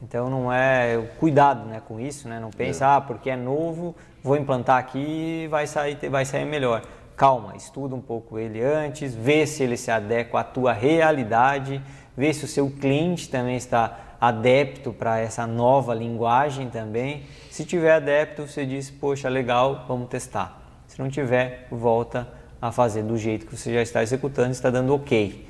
[0.00, 2.38] Então não é cuidado, né, com isso, né?
[2.38, 2.88] Não pensa, é.
[2.88, 6.82] ah, porque é novo, vou implantar aqui e vai sair, vai sair melhor.
[7.16, 11.82] Calma, estuda um pouco ele antes, vê se ele se adequa à tua realidade,
[12.16, 17.24] vê se o seu cliente também está adepto para essa nova linguagem também.
[17.50, 20.60] Se tiver adepto, você diz, poxa, legal, vamos testar.
[20.86, 24.94] Se não tiver, volta a fazer do jeito que você já está executando, está dando
[24.94, 25.46] ok.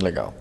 [0.00, 0.34] Legal.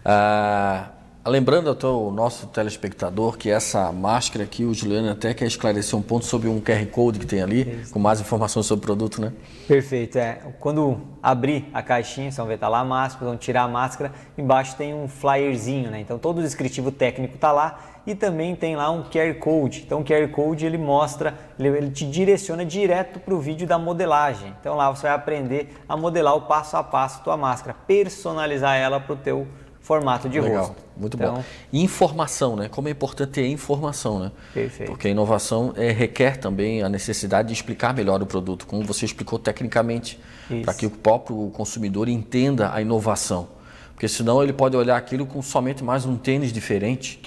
[0.00, 0.90] Uh,
[1.26, 6.26] Lembrando ao nosso telespectador que essa máscara aqui, o Juliano até quer esclarecer um ponto
[6.26, 7.94] sobre um QR Code que tem ali, Isso.
[7.94, 9.32] com mais informações sobre o produto, né?
[9.66, 10.40] Perfeito, é.
[10.60, 14.12] Quando abrir a caixinha, vocês vão ver, tá lá a máscara, vão tirar a máscara,
[14.36, 15.98] embaixo tem um flyerzinho, né?
[15.98, 19.84] Então todo o descritivo técnico tá lá e também tem lá um QR Code.
[19.86, 23.78] Então o QR Code ele mostra, ele, ele te direciona direto para o vídeo da
[23.78, 24.54] modelagem.
[24.60, 29.00] Então lá você vai aprender a modelar o passo a passo tua máscara, personalizar ela
[29.00, 29.48] para o teu
[29.84, 30.82] formato de Legal, rosto.
[30.96, 31.44] Muito então, bom.
[31.70, 32.68] informação, né?
[32.70, 34.32] Como é importante ter informação, né?
[34.54, 34.90] Perfeito.
[34.90, 39.04] Porque a inovação é, requer também a necessidade de explicar melhor o produto, como você
[39.04, 40.18] explicou tecnicamente,
[40.64, 43.46] para que o próprio consumidor entenda a inovação.
[43.92, 47.20] Porque senão ele pode olhar aquilo com somente mais um tênis diferente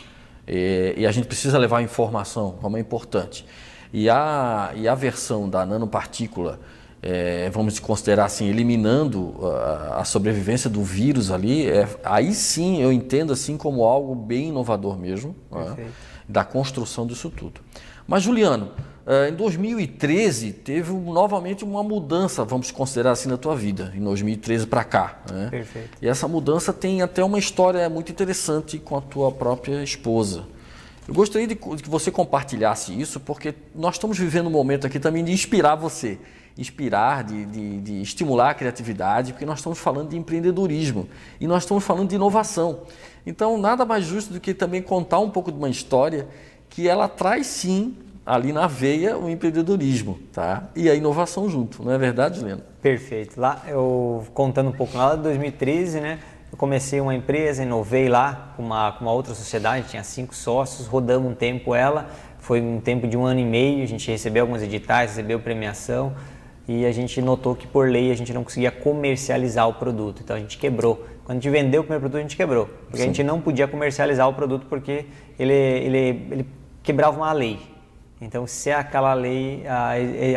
[0.47, 3.45] e, e a gente precisa levar informação, como é importante.
[3.93, 6.59] E a, e a versão da nanopartícula
[7.09, 12.91] é, vamos considerar assim, eliminando a, a, sobrevivência do vírus ali, é, aí sim eu
[12.91, 15.87] entendo assim como algo bem inovador mesmo, né,
[16.27, 17.61] da construção disso tudo.
[18.05, 18.71] Mas Juliano,
[19.05, 24.67] é, em 2013 teve novamente uma mudança, vamos considerar assim, na tua vida, em 2013
[24.67, 25.19] para cá.
[25.31, 25.47] Né?
[25.49, 25.97] Perfeito.
[26.01, 30.43] E essa mudança tem até uma história muito interessante com a tua própria esposa.
[31.07, 35.23] Eu gostaria de que você compartilhasse isso, porque nós estamos vivendo um momento aqui também
[35.23, 36.19] de inspirar você
[36.57, 41.07] inspirar, de, de, de, estimular a criatividade, porque nós estamos falando de empreendedorismo
[41.39, 42.81] e nós estamos falando de inovação.
[43.25, 46.27] Então, nada mais justo do que também contar um pouco de uma história
[46.69, 47.95] que ela traz sim
[48.25, 50.69] ali na veia o empreendedorismo, tá?
[50.75, 52.61] E a inovação junto, não é verdade, Juliano?
[52.81, 53.39] Perfeito.
[53.39, 56.19] Lá, eu contando um pouco lá de 2013, né?
[56.51, 60.87] Eu comecei uma empresa, inovei lá com uma, com uma outra sociedade, tinha cinco sócios,
[60.87, 64.43] rodamos um tempo ela, foi um tempo de um ano e meio, a gente recebeu
[64.43, 66.13] alguns editais, recebeu premiação,
[66.67, 70.35] e a gente notou que por lei a gente não conseguia comercializar o produto, então
[70.35, 71.05] a gente quebrou.
[71.23, 73.03] Quando a gente vendeu o primeiro produto, a gente quebrou, porque Sim.
[73.03, 75.05] a gente não podia comercializar o produto porque
[75.39, 75.97] ele, ele,
[76.31, 76.47] ele
[76.83, 77.59] quebrava uma lei.
[78.19, 79.89] Então, se aquela lei, a,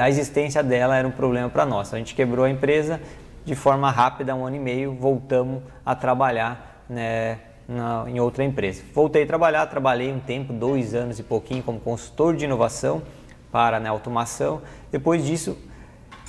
[0.05, 1.89] a existência dela era um problema para nós.
[1.89, 3.01] Então, a gente quebrou a empresa
[3.45, 8.83] de forma rápida, um ano e meio, voltamos a trabalhar né, na, em outra empresa.
[8.95, 13.03] Voltei a trabalhar, trabalhei um tempo, dois anos e pouquinho, como consultor de inovação
[13.51, 14.61] para né, automação.
[14.93, 15.57] Depois disso,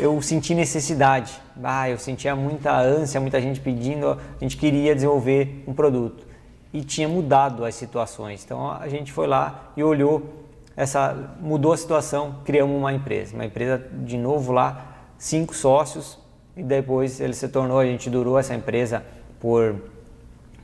[0.02, 1.40] eu senti necessidade.
[1.64, 6.26] Ah, eu sentia muita ânsia, muita gente pedindo, a gente queria desenvolver um produto.
[6.74, 8.44] E tinha mudado as situações.
[8.44, 10.42] Então a gente foi lá e olhou
[10.76, 16.18] essa mudou a situação, criamos uma empresa, uma empresa de novo lá, cinco sócios
[16.58, 19.04] e depois ele se tornou, a gente durou essa empresa
[19.40, 19.76] por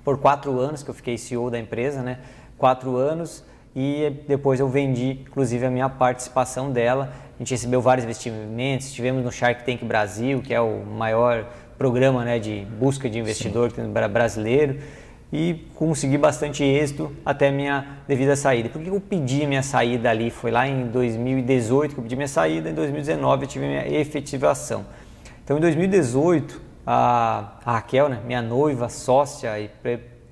[0.04, 2.20] por quatro anos que eu fiquei CEO da empresa, né?
[2.58, 3.44] Quatro anos
[3.76, 9.24] e depois eu vendi, inclusive a minha participação dela a gente recebeu vários investimentos, estivemos
[9.24, 11.46] no Shark Tank Brasil, que é o maior
[11.78, 13.72] programa né, de busca de investidor
[14.12, 14.80] brasileiro
[15.32, 18.70] e consegui bastante êxito até minha devida saída.
[18.70, 20.32] Por que eu pedi minha saída ali?
[20.32, 24.86] Foi lá em 2018 que eu pedi minha saída, em 2019 eu tive minha efetivação.
[25.44, 29.68] Então em 2018, a Raquel, né, minha noiva, sócia e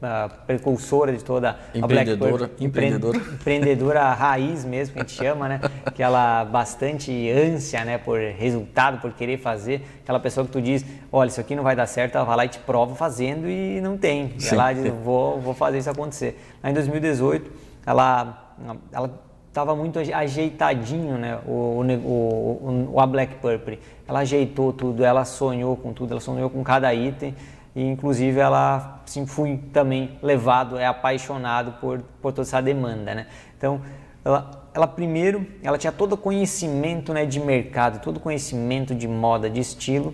[0.06, 2.52] a precursora de toda a Black Empreendedora.
[2.60, 3.18] Empreendedora.
[3.34, 5.62] empreendedora raiz mesmo, que a gente chama, né?
[5.94, 7.98] Que ela bastante ânsia, né?
[7.98, 9.86] Por resultado, por querer fazer.
[10.04, 12.46] Aquela pessoa que tu diz, olha, isso aqui não vai dar certo, ela vai lá
[12.46, 14.34] e te prova fazendo e não tem.
[14.38, 14.56] Sim.
[14.56, 16.40] Ela diz, vou, vou fazer isso acontecer.
[16.62, 17.52] Aí em 2018,
[17.86, 18.56] ela,
[18.92, 19.26] ela
[19.56, 21.40] estava muito ajeitadinho, né?
[21.48, 23.80] O, o, o, o, a Black Purple.
[24.06, 27.34] Ela ajeitou tudo, ela sonhou com tudo, ela sonhou com cada item
[27.76, 33.28] e inclusive ela sim fui também levado é apaixonado por, por toda essa demanda né?
[33.58, 33.82] Então
[34.24, 39.08] ela, ela primeiro ela tinha todo o conhecimento né de mercado todo o conhecimento de
[39.08, 40.14] moda de estilo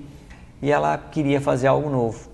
[0.62, 2.30] e ela queria fazer algo novo.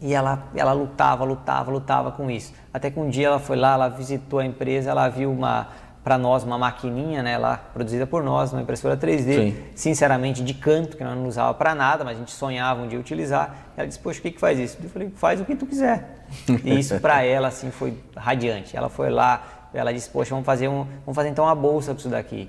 [0.00, 2.52] E ela ela lutava lutava lutava com isso.
[2.72, 5.68] Até que um dia ela foi lá ela visitou a empresa ela viu uma
[6.06, 9.56] para nós uma maquininha, né, lá produzida por nós, uma impressora 3D, Sim.
[9.74, 12.96] sinceramente de canto, que nós não usava para nada, mas a gente sonhava um dia
[12.96, 13.72] utilizar.
[13.76, 16.24] Ela disse: "Poxa, o que que faz isso?" Eu falei: "Faz o que tu quiser".
[16.62, 18.76] E isso para ela assim foi radiante.
[18.76, 21.98] Ela foi lá, ela disse: "Poxa, vamos fazer um, vamos fazer então uma bolsa para
[21.98, 22.48] isso daqui".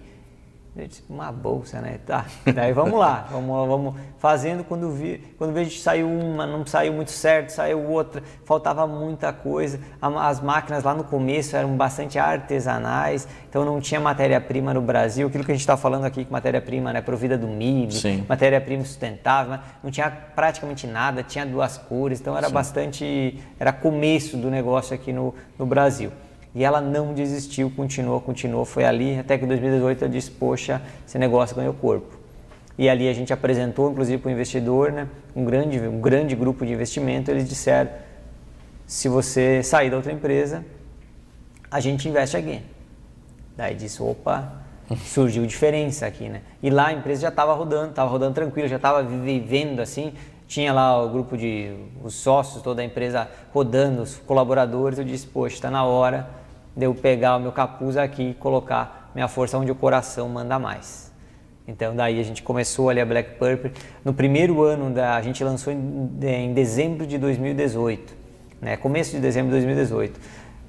[0.78, 2.00] Eu disse, uma bolsa, né?
[2.06, 2.26] Tá.
[2.54, 4.64] Daí vamos lá, vamos, vamos fazendo.
[4.64, 9.80] Quando vi, quando vejo saiu uma, não saiu muito certo, saiu outra, faltava muita coisa.
[10.00, 15.28] As máquinas lá no começo eram bastante artesanais, então não tinha matéria-prima no Brasil.
[15.28, 17.94] Aquilo que a gente está falando aqui, que matéria-prima né, provida do milho,
[18.30, 22.54] matéria-prima sustentável, não tinha praticamente nada, tinha duas cores, então era Sim.
[22.54, 23.44] bastante.
[23.60, 26.12] Era começo do negócio aqui no, no Brasil.
[26.56, 30.82] E ela não desistiu, continuou, continuou, foi ali, até que em 2018 eu disse, poxa,
[31.06, 32.18] esse negócio ganhou corpo.
[32.78, 36.66] E ali a gente apresentou, inclusive, para o investidor, né, um, grande, um grande grupo
[36.66, 37.90] de investimento, eles disseram,
[38.86, 40.64] se você sair da outra empresa,
[41.70, 42.62] a gente investe aqui.
[43.56, 44.62] Daí disse, opa,
[45.06, 46.42] surgiu diferença aqui, né?
[46.62, 50.14] E lá a empresa já estava rodando, estava rodando tranquilo, já estava vivendo assim,
[50.48, 55.28] tinha lá o grupo de os sócios, toda a empresa rodando, os colaboradores, eu disse,
[55.28, 56.30] poxa, está na hora
[56.76, 60.58] de eu pegar o meu capuz aqui e colocar minha força onde o coração manda
[60.58, 61.12] mais.
[61.68, 63.74] Então daí a gente começou ali a Black Purple.
[64.06, 68.16] No primeiro ano da, a gente lançou em, em dezembro de 2018,
[68.62, 68.78] né?
[68.78, 70.20] Começo de dezembro de 2018.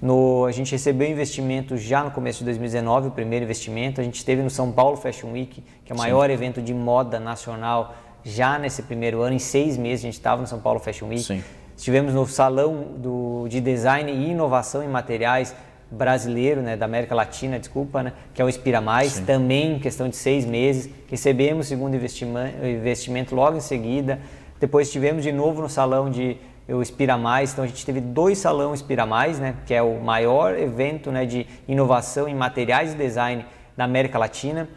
[0.01, 4.01] No, a gente recebeu investimento já no começo de 2019, o primeiro investimento.
[4.01, 6.35] A gente esteve no São Paulo Fashion Week, que é o maior Sim.
[6.35, 10.47] evento de moda nacional já nesse primeiro ano, em seis meses, a gente estava no
[10.47, 11.23] São Paulo Fashion Week.
[11.23, 11.43] Sim.
[11.77, 15.55] Estivemos no Salão do, de Design e Inovação em Materiais
[15.91, 19.25] brasileiro, né, da América Latina, desculpa, né, que é o Inspira Mais, Sim.
[19.25, 20.91] também em questão de seis meses.
[21.09, 24.21] Recebemos o segundo investimento, investimento logo em seguida.
[24.61, 26.37] Depois estivemos de novo no Salão de
[26.69, 29.99] o Inspira Mais, então a gente teve dois salões Inspira Mais, né, que é o
[30.01, 33.47] maior evento né, de inovação em materiais e design
[33.77, 34.69] da América Latina.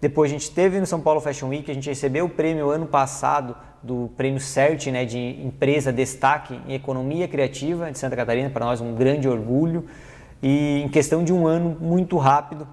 [0.00, 2.86] Depois a gente teve no São Paulo Fashion Week, a gente recebeu o prêmio ano
[2.86, 8.64] passado do prêmio CERT, né, de empresa destaque em economia criativa de Santa Catarina, para
[8.64, 9.86] nós um grande orgulho.
[10.42, 12.66] E em questão de um ano muito rápido,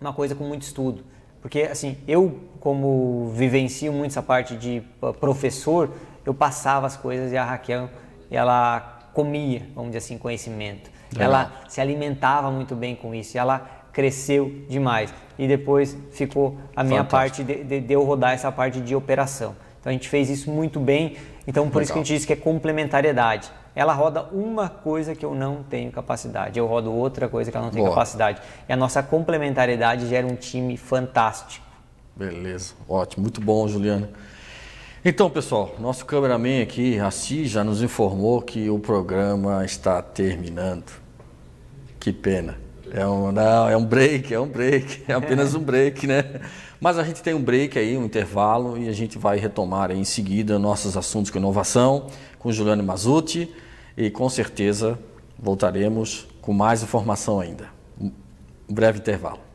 [0.00, 1.04] uma coisa com muito estudo.
[1.40, 4.84] Porque assim, eu como vivencio muito essa parte de
[5.18, 5.90] professor,
[6.24, 7.90] eu passava as coisas e a Raquel,
[8.30, 10.90] ela comia, vamos dizer assim, conhecimento.
[11.18, 13.36] Ela se alimentava muito bem com isso.
[13.36, 15.12] E ela cresceu demais.
[15.38, 17.46] E depois ficou a minha Fantástico.
[17.46, 19.54] parte de, de, de, eu rodar essa parte de operação.
[19.80, 21.16] Então a gente fez isso muito bem.
[21.46, 21.82] Então por Legal.
[21.82, 23.50] isso que a gente diz que é complementariedade.
[23.74, 27.66] Ela roda uma coisa que eu não tenho capacidade, eu rodo outra coisa que ela
[27.66, 28.42] não tem capacidade.
[28.68, 31.64] E a nossa complementariedade gera um time fantástico.
[32.14, 34.10] Beleza, ótimo, muito bom, Juliana.
[35.02, 40.92] Então, pessoal, nosso cameraman aqui, Assi, já nos informou que o programa está terminando.
[41.98, 42.56] Que pena.
[42.94, 46.42] É um, não, é um break, é um break, é apenas um break, né?
[46.78, 50.04] Mas a gente tem um break aí, um intervalo, e a gente vai retomar em
[50.04, 53.50] seguida nossos assuntos com inovação, com Juliano Mazuti,
[53.96, 54.98] e com certeza
[55.38, 57.68] voltaremos com mais informação ainda.
[57.98, 58.12] Um
[58.68, 59.51] breve intervalo.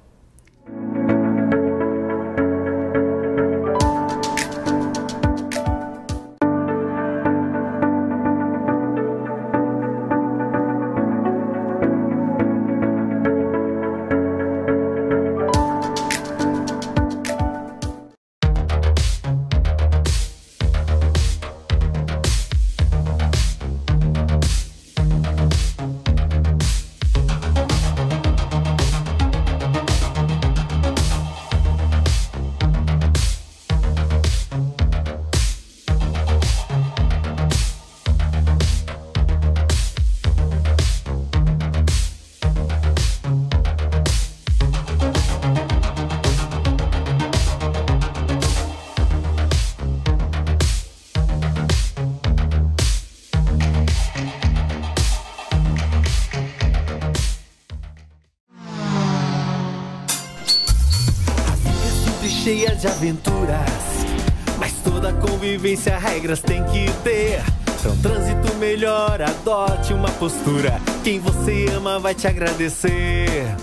[72.18, 73.55] Te agradecer.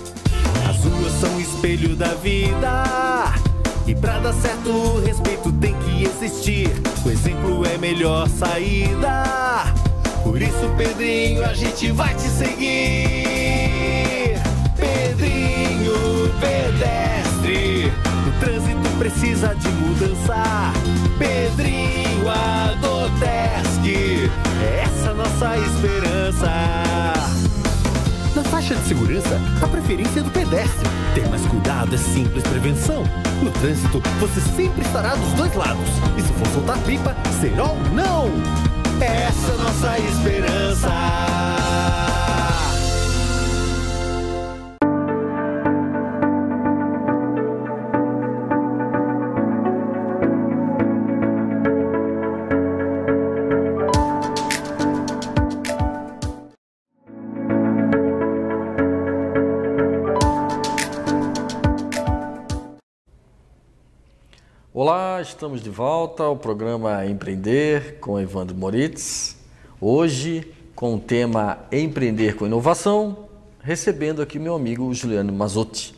[0.69, 2.85] As ruas são espelho da vida.
[3.85, 6.69] E pra dar certo, o respeito tem que existir.
[7.05, 9.25] O exemplo é melhor saída.
[10.23, 12.65] Por isso, Pedrinho, a gente vai te seguir.
[14.77, 15.93] Pedrinho,
[16.39, 17.91] pedestre.
[18.27, 20.71] O trânsito precisa de mudança.
[21.19, 23.85] Pedrinho, Adotesc.
[24.61, 25.94] É essa nossa esperança.
[28.87, 30.87] Segurança, a preferência é do pedestre.
[31.15, 33.03] Ter mais cuidado é simples prevenção.
[33.41, 35.89] No trânsito, você sempre estará dos dois lados.
[36.15, 38.29] E se for soltar pipa, serol não!
[39.01, 40.89] Essa é nossa esperança.
[65.29, 69.35] Estamos de volta ao programa Empreender com Evandro Moritz.
[69.81, 73.27] Hoje com o tema Empreender com Inovação,
[73.59, 75.95] recebendo aqui meu amigo Juliano Mazotti.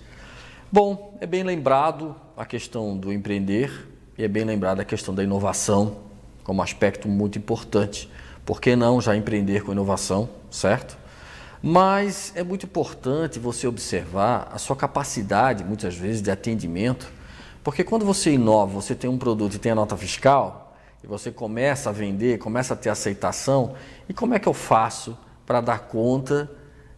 [0.71, 5.21] Bom, é bem lembrado a questão do empreender e é bem lembrada a questão da
[5.23, 5.97] inovação
[6.41, 8.09] como aspecto muito importante.
[8.45, 10.97] Por que não já empreender com inovação, certo?
[11.61, 17.16] Mas é muito importante você observar a sua capacidade, muitas vezes, de atendimento
[17.67, 21.29] porque quando você inova, você tem um produto e tem a nota fiscal, e você
[21.29, 23.73] começa a vender, começa a ter aceitação,
[24.07, 26.49] e como é que eu faço para dar conta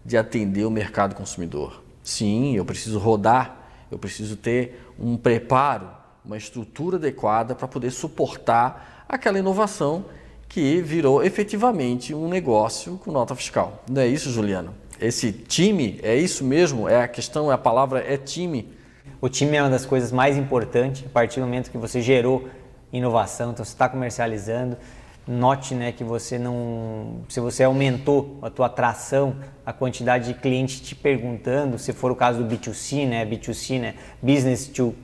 [0.06, 1.82] de atender o mercado consumidor?
[2.04, 5.90] Sim, eu preciso rodar, eu preciso ter um preparo,
[6.24, 10.06] uma estrutura adequada para poder suportar aquela inovação
[10.48, 13.84] que virou efetivamente um negócio com nota fiscal.
[13.90, 14.76] Não é isso, Juliano?
[15.02, 16.88] Esse time, é isso mesmo?
[16.88, 18.78] É a questão, a palavra é time.
[19.22, 22.47] O time é uma das coisas mais importantes a partir do momento que você gerou
[22.91, 24.78] inovação, então você está comercializando.
[25.28, 27.22] Note né, que você não.
[27.30, 32.16] Se você aumentou a tua atração, a quantidade de clientes te perguntando, se for o
[32.16, 33.26] caso do B2C, né?
[33.28, 33.93] B2C, né?
[34.24, 34.95] Business to,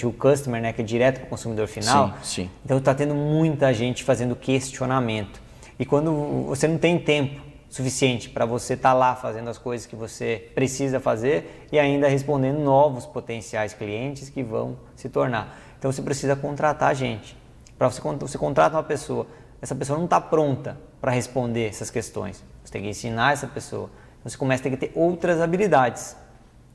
[0.00, 0.72] to customer, né?
[0.72, 2.08] Que é direto para o consumidor final.
[2.22, 2.50] Sim, sim.
[2.64, 5.40] Então está tendo muita gente fazendo questionamento.
[5.78, 6.12] E quando
[6.48, 10.50] você não tem tempo suficiente para você estar tá lá fazendo as coisas que você
[10.54, 15.58] precisa fazer e ainda respondendo novos potenciais clientes que vão se tornar.
[15.78, 17.36] Então você precisa contratar gente.
[17.78, 19.26] Para você, você contrata uma pessoa,
[19.62, 22.42] essa pessoa não está pronta para responder essas questões.
[22.64, 23.90] Você tem que ensinar essa pessoa.
[24.18, 26.16] Então você começa a ter que ter outras habilidades.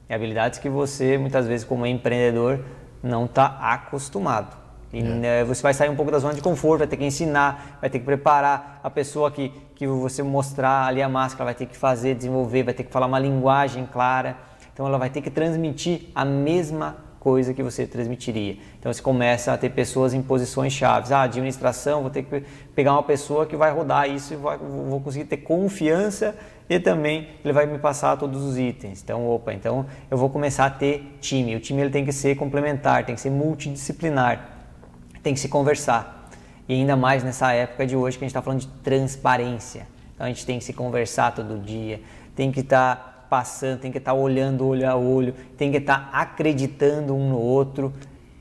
[0.10, 2.64] E habilidades que você, muitas vezes, como empreendedor,
[3.02, 4.56] não está acostumado.
[4.94, 5.02] E é.
[5.02, 7.89] né, você vai sair um pouco da zona de conforto, vai ter que ensinar, vai
[7.89, 9.52] ter que preparar a pessoa que,
[9.88, 13.19] você mostrar ali a máscara, vai ter que fazer, desenvolver, vai ter que falar uma
[13.19, 14.38] linguagem clara.
[14.73, 18.57] Então ela vai ter que transmitir a mesma coisa que você transmitiria.
[18.79, 21.11] Então você começa a ter pessoas em posições chaves.
[21.11, 22.43] Ah, administração, vou ter que
[22.75, 26.36] pegar uma pessoa que vai rodar isso e vai, vou conseguir ter confiança
[26.69, 29.01] e também ele vai me passar todos os itens.
[29.01, 31.55] Então, opa, então eu vou começar a ter time.
[31.55, 34.53] O time ele tem que ser complementar, tem que ser multidisciplinar
[35.23, 36.22] tem que se conversar.
[36.68, 39.88] E ainda mais nessa época de hoje que a gente está falando de transparência.
[40.14, 42.01] Então a gente tem que se conversar todo dia,
[42.36, 45.78] tem que estar tá passando, tem que estar tá olhando olho a olho, tem que
[45.78, 47.91] estar tá acreditando um no outro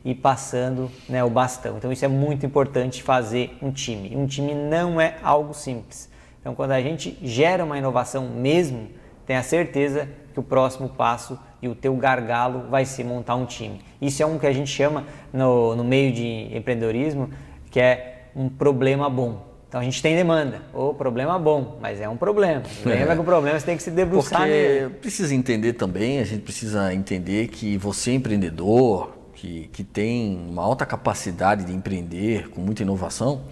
[0.04, 1.76] e passando né, o bastão.
[1.78, 4.16] Então isso é muito importante fazer um time.
[4.16, 6.10] Um time não é algo simples.
[6.40, 8.88] Então quando a gente gera uma inovação mesmo,
[9.26, 13.80] tenha certeza que o próximo passo e o teu gargalo vai ser montar um time.
[14.00, 17.30] Isso é um que a gente chama no, no meio de empreendedorismo,
[17.70, 19.50] que é um problema bom.
[19.68, 22.62] Então a gente tem demanda, o problema bom, mas é um problema.
[22.84, 23.14] Lembra é.
[23.14, 24.90] que o problema você tem que se debruçar Porque nele.
[24.90, 30.62] precisa entender também, a gente precisa entender que você é empreendedor, que, que tem uma
[30.62, 33.44] alta capacidade de empreender, com muita inovação,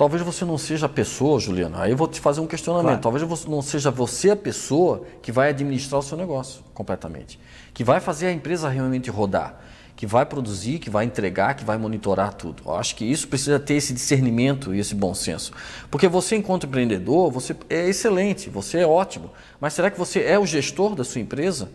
[0.00, 1.76] Talvez você não seja a pessoa, Juliano.
[1.78, 2.86] Aí eu vou te fazer um questionamento.
[2.86, 3.02] Claro.
[3.02, 7.38] Talvez você não seja você a pessoa que vai administrar o seu negócio completamente,
[7.74, 9.60] que vai fazer a empresa realmente rodar,
[10.00, 12.62] que vai produzir, que vai entregar, que vai monitorar tudo.
[12.64, 15.52] Eu acho que isso precisa ter esse discernimento e esse bom senso.
[15.90, 19.30] Porque você, enquanto empreendedor, você é excelente, você é ótimo.
[19.60, 21.68] Mas será que você é o gestor da sua empresa?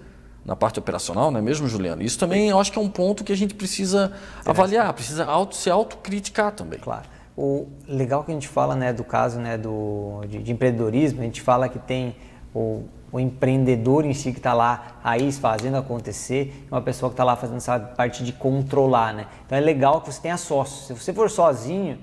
[0.44, 2.04] na parte operacional, não é mesmo, Juliano?
[2.04, 4.12] Isso também eu acho que é um ponto que a gente precisa
[4.46, 6.78] avaliar, precisa auto, se autocriticar também.
[6.80, 7.06] Claro.
[7.36, 11.24] O legal que a gente fala né, do caso né, do, de, de empreendedorismo, a
[11.24, 12.16] gente fala que tem
[12.54, 12.84] o,
[13.16, 17.38] o empreendedor em si que está lá, raiz, fazendo acontecer, uma pessoa que está lá
[17.38, 19.28] fazendo essa parte de controlar, né?
[19.46, 20.88] Então é legal que você tenha sócio.
[20.88, 21.98] Se você for sozinho,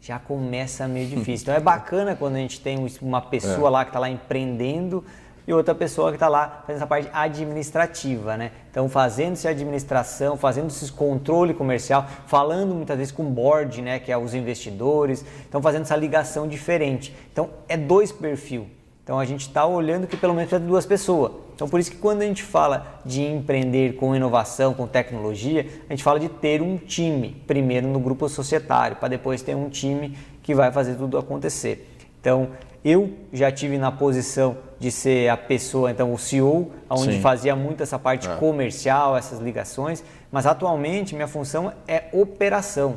[0.00, 1.42] já começa meio difícil.
[1.42, 3.70] Então é bacana quando a gente tem uma pessoa é.
[3.70, 5.04] lá que está lá empreendendo
[5.44, 8.52] e outra pessoa que está lá fazendo essa parte administrativa, né?
[8.70, 14.16] Então, fazendo-se administração, fazendo-se controle comercial, falando muitas vezes com o board, né, que é
[14.16, 17.12] os investidores, então fazendo essa ligação diferente.
[17.32, 18.83] Então, é dois perfis.
[19.04, 21.30] Então, a gente está olhando que pelo menos é de duas pessoas.
[21.54, 25.92] Então, por isso que quando a gente fala de empreender com inovação, com tecnologia, a
[25.92, 30.16] gente fala de ter um time, primeiro no grupo societário, para depois ter um time
[30.42, 31.86] que vai fazer tudo acontecer.
[32.18, 32.48] Então,
[32.82, 37.20] eu já tive na posição de ser a pessoa, então o CEO, onde Sim.
[37.20, 38.36] fazia muito essa parte é.
[38.36, 40.02] comercial, essas ligações,
[40.32, 42.96] mas atualmente minha função é operação.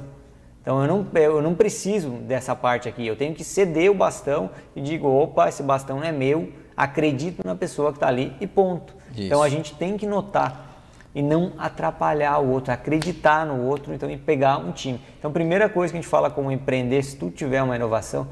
[0.67, 4.49] Então eu não, eu não preciso dessa parte aqui, eu tenho que ceder o bastão
[4.75, 8.93] e digo, opa, esse bastão é meu, acredito na pessoa que está ali e ponto.
[9.11, 9.21] Isso.
[9.21, 10.83] Então a gente tem que notar
[11.15, 14.99] e não atrapalhar o outro, acreditar no outro, então e pegar um time.
[15.17, 18.27] Então primeira coisa que a gente fala como empreender, se tu tiver uma inovação,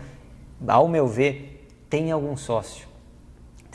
[0.67, 2.85] ao meu ver, tem algum sócio.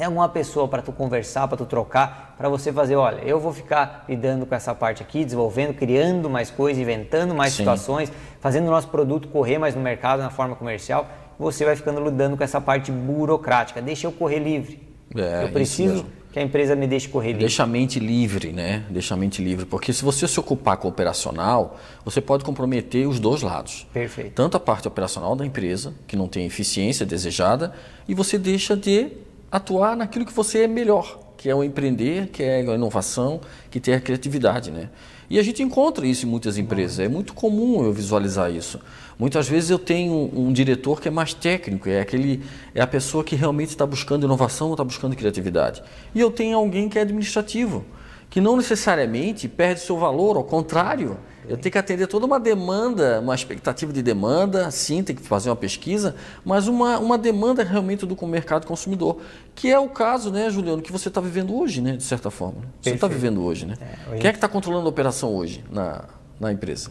[0.01, 3.53] Tem alguma pessoa para tu conversar, para tu trocar, para você fazer, olha, eu vou
[3.53, 7.59] ficar lidando com essa parte aqui, desenvolvendo, criando mais coisas, inventando mais Sim.
[7.59, 11.07] situações, fazendo o nosso produto correr mais no mercado, na forma comercial.
[11.39, 13.83] Você vai ficando lidando com essa parte burocrática.
[13.83, 14.81] Deixa eu correr livre.
[15.15, 17.41] É, eu preciso que a empresa me deixe correr livre.
[17.41, 18.87] Deixa a mente livre, né?
[18.89, 19.67] Deixa a mente livre.
[19.67, 23.87] Porque se você se ocupar com o operacional, você pode comprometer os dois lados.
[23.93, 24.33] Perfeito.
[24.33, 27.75] Tanto a parte operacional da empresa, que não tem eficiência desejada,
[28.09, 32.43] e você deixa de atuar naquilo que você é melhor, que é o empreender, que
[32.43, 33.41] é a inovação,
[33.71, 34.91] que tem a criatividade, né?
[35.31, 36.99] E a gente encontra isso em muitas empresas.
[36.99, 38.81] É muito comum eu visualizar isso.
[39.17, 42.43] Muitas vezes eu tenho um, diretor que é mais técnico, é aquele
[42.75, 45.83] é a pessoa que realmente está buscando inovação está buscando criatividade.
[46.13, 47.85] E eu tenho alguém que é administrativo,
[48.29, 51.17] que não necessariamente perde seu valor, ao contrário,
[51.49, 55.51] eu tenho que atender toda uma demanda, uma expectativa de demanda, sim, tem que fazer
[55.51, 56.15] uma pesquisa,
[56.45, 59.19] mas uma, uma demanda realmente do mercado consumidor,
[59.55, 62.63] que é o caso, né, Juliano, que você está vivendo hoje, né, de certa forma.
[62.81, 63.75] Você está vivendo hoje, né?
[63.81, 64.21] É, hoje...
[64.21, 66.05] Quem é que está controlando a operação hoje na,
[66.39, 66.91] na empresa?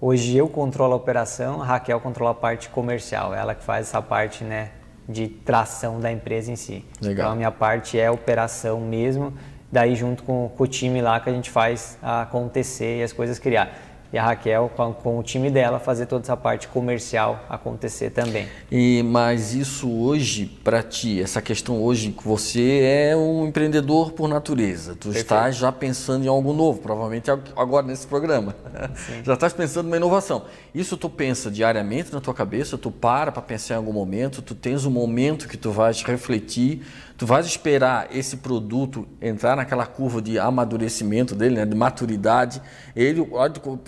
[0.00, 4.02] Hoje eu controlo a operação, a Raquel controla a parte comercial, ela que faz essa
[4.02, 4.70] parte, né,
[5.08, 6.84] de tração da empresa em si.
[7.00, 7.12] Legal.
[7.12, 9.32] Então a minha parte é operação mesmo,
[9.76, 13.38] daí junto com, com, o time lá que a gente faz acontecer e as coisas
[13.38, 13.82] criar.
[14.10, 18.46] E a Raquel, com, com, o time dela, fazer toda essa parte comercial acontecer também.
[18.70, 24.28] E Mas isso hoje, para ti, essa questão hoje, que você é um empreendedor por
[24.28, 24.92] natureza.
[24.94, 25.24] Tu Perfeito.
[25.24, 28.54] estás já pensando em algo novo, provavelmente agora nesse programa.
[28.94, 29.22] Sim.
[29.26, 30.44] Já estás pensando em uma inovação.
[30.72, 34.54] Isso tu pensa diariamente na tua cabeça, tu para para pensar em algum momento, tu
[34.54, 36.82] tens um momento que tu vais refletir,
[37.16, 42.60] tu vais esperar esse produto entrar naquela curva de amadurecimento dele, né, de maturidade,
[42.94, 43.26] ele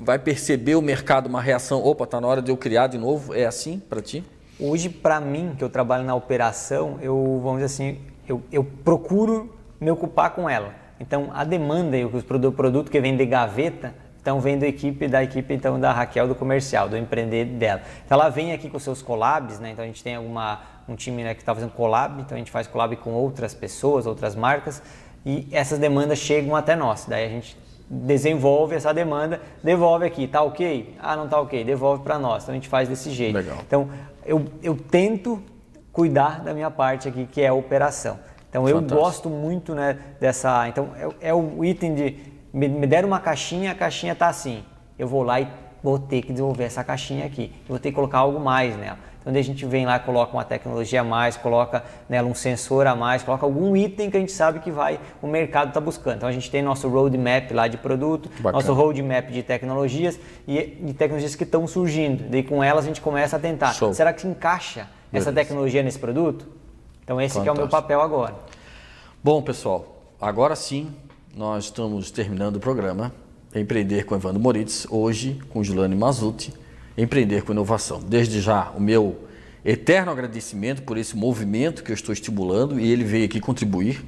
[0.02, 3.34] vai perceber o mercado, uma reação, opa, está na hora de eu criar de novo,
[3.34, 4.24] é assim para ti?
[4.58, 9.54] Hoje, para mim, que eu trabalho na operação, eu, vamos dizer assim, eu, eu procuro
[9.80, 10.74] me ocupar com ela.
[10.98, 13.94] Então, a demanda e o produto que vem de gaveta,
[14.28, 17.80] então vem da equipe da equipe então da Raquel do comercial, do empreender dela.
[18.04, 19.70] Então ela vem aqui com seus collabs, né?
[19.72, 22.50] Então a gente tem alguma um time né, que está fazendo collab, então a gente
[22.50, 24.82] faz collab com outras pessoas, outras marcas,
[25.24, 27.06] e essas demandas chegam até nós.
[27.06, 27.56] Daí a gente
[27.88, 30.94] desenvolve essa demanda, devolve aqui, tá ok?
[30.98, 32.42] Ah, não tá ok, devolve para nós.
[32.42, 33.34] Então a gente faz desse jeito.
[33.34, 33.56] Legal.
[33.66, 33.88] Então
[34.26, 35.42] eu, eu tento
[35.90, 38.18] cuidar da minha parte aqui, que é a operação.
[38.50, 38.94] Então Fantástico.
[38.94, 40.68] eu gosto muito né, dessa.
[40.68, 44.64] Então é, é o item de me, me deram uma caixinha, a caixinha tá assim.
[44.98, 45.48] Eu vou lá e
[45.82, 47.52] vou ter que desenvolver essa caixinha aqui.
[47.68, 48.98] Vou ter que colocar algo mais nela.
[49.20, 52.96] Então a gente vem lá, coloca uma tecnologia a mais, coloca nela um sensor a
[52.96, 56.16] mais, coloca algum item que a gente sabe que vai o mercado está buscando.
[56.16, 58.52] Então a gente tem nosso roadmap lá de produto, Bacana.
[58.52, 62.24] nosso roadmap de tecnologias e de tecnologias que estão surgindo.
[62.30, 63.74] Daí com elas a gente começa a tentar.
[63.74, 63.92] Show.
[63.92, 66.46] Será que se encaixa essa tecnologia nesse produto?
[67.04, 68.34] Então esse é o meu papel agora.
[69.22, 70.90] Bom pessoal, agora sim
[71.38, 73.12] nós estamos terminando o programa
[73.54, 76.52] Empreender com Evandro Moritz, hoje com Juliane Mazuti
[76.96, 78.00] empreender com inovação.
[78.00, 79.16] Desde já, o meu
[79.64, 84.04] eterno agradecimento por esse movimento que eu estou estimulando e ele veio aqui contribuir.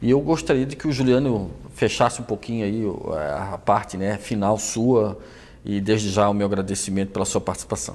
[0.00, 2.82] E eu gostaria de que o Juliano fechasse um pouquinho aí
[3.52, 5.16] a parte né, final sua
[5.64, 7.94] e desde já o meu agradecimento pela sua participação.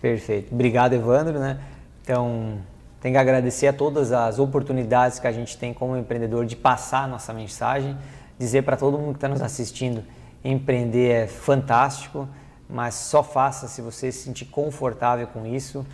[0.00, 0.50] Perfeito.
[0.50, 1.38] Obrigado, Evandro.
[1.38, 1.58] Né?
[2.02, 2.58] Então,
[3.04, 7.04] tenho que agradecer a todas as oportunidades que a gente tem como empreendedor de passar
[7.04, 7.96] a nossa mensagem,
[8.36, 10.02] dizer para todo mundo que está nos assistindo,
[10.42, 12.26] empreender é fantástico
[12.68, 15.86] mas só faça se você se sentir confortável com isso.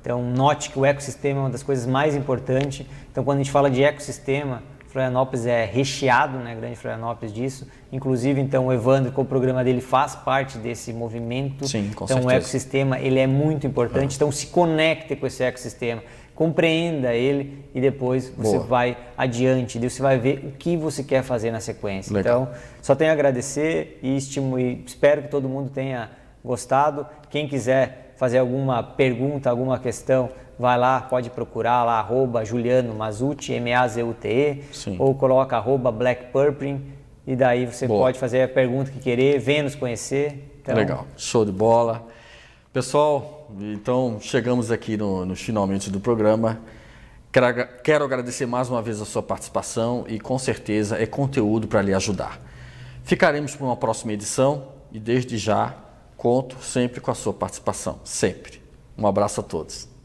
[0.00, 2.86] Então, note que o ecossistema é uma das coisas mais importantes.
[3.10, 7.66] Então, quando a gente fala de ecossistema, Florianópolis é recheado, né, Grande Florianópolis disso.
[7.92, 11.66] Inclusive, então, o Evandro, com o programa dele, faz parte desse movimento.
[11.66, 12.26] Sim, com então, certeza.
[12.26, 14.14] o ecossistema, ele é muito importante.
[14.16, 16.02] Então, se conecte com esse ecossistema,
[16.38, 18.64] compreenda ele e depois você Boa.
[18.64, 19.76] vai adiante.
[19.76, 22.14] Você vai ver o que você quer fazer na sequência.
[22.14, 22.42] Legal.
[22.42, 26.08] Então, só tenho a agradecer e, estimo, e espero que todo mundo tenha
[26.44, 27.04] gostado.
[27.28, 33.52] Quem quiser fazer alguma pergunta, alguma questão, vai lá, pode procurar lá, arroba Juliano Mazuti,
[33.54, 34.62] M-A-Z-U-T-E,
[34.96, 36.80] ou coloca arroba Black Purpling,
[37.26, 38.04] e daí você Boa.
[38.04, 40.56] pode fazer a pergunta que querer, venha nos conhecer.
[40.62, 42.06] Então, Legal, show de bola.
[42.72, 46.60] Pessoal, então chegamos aqui no, nos finalmente do programa.
[47.82, 51.92] Quero agradecer mais uma vez a sua participação e com certeza é conteúdo para lhe
[51.92, 52.40] ajudar.
[53.04, 55.74] Ficaremos para uma próxima edição e desde já
[56.16, 58.62] conto sempre com a sua participação, sempre.
[58.96, 59.97] Um abraço a todos.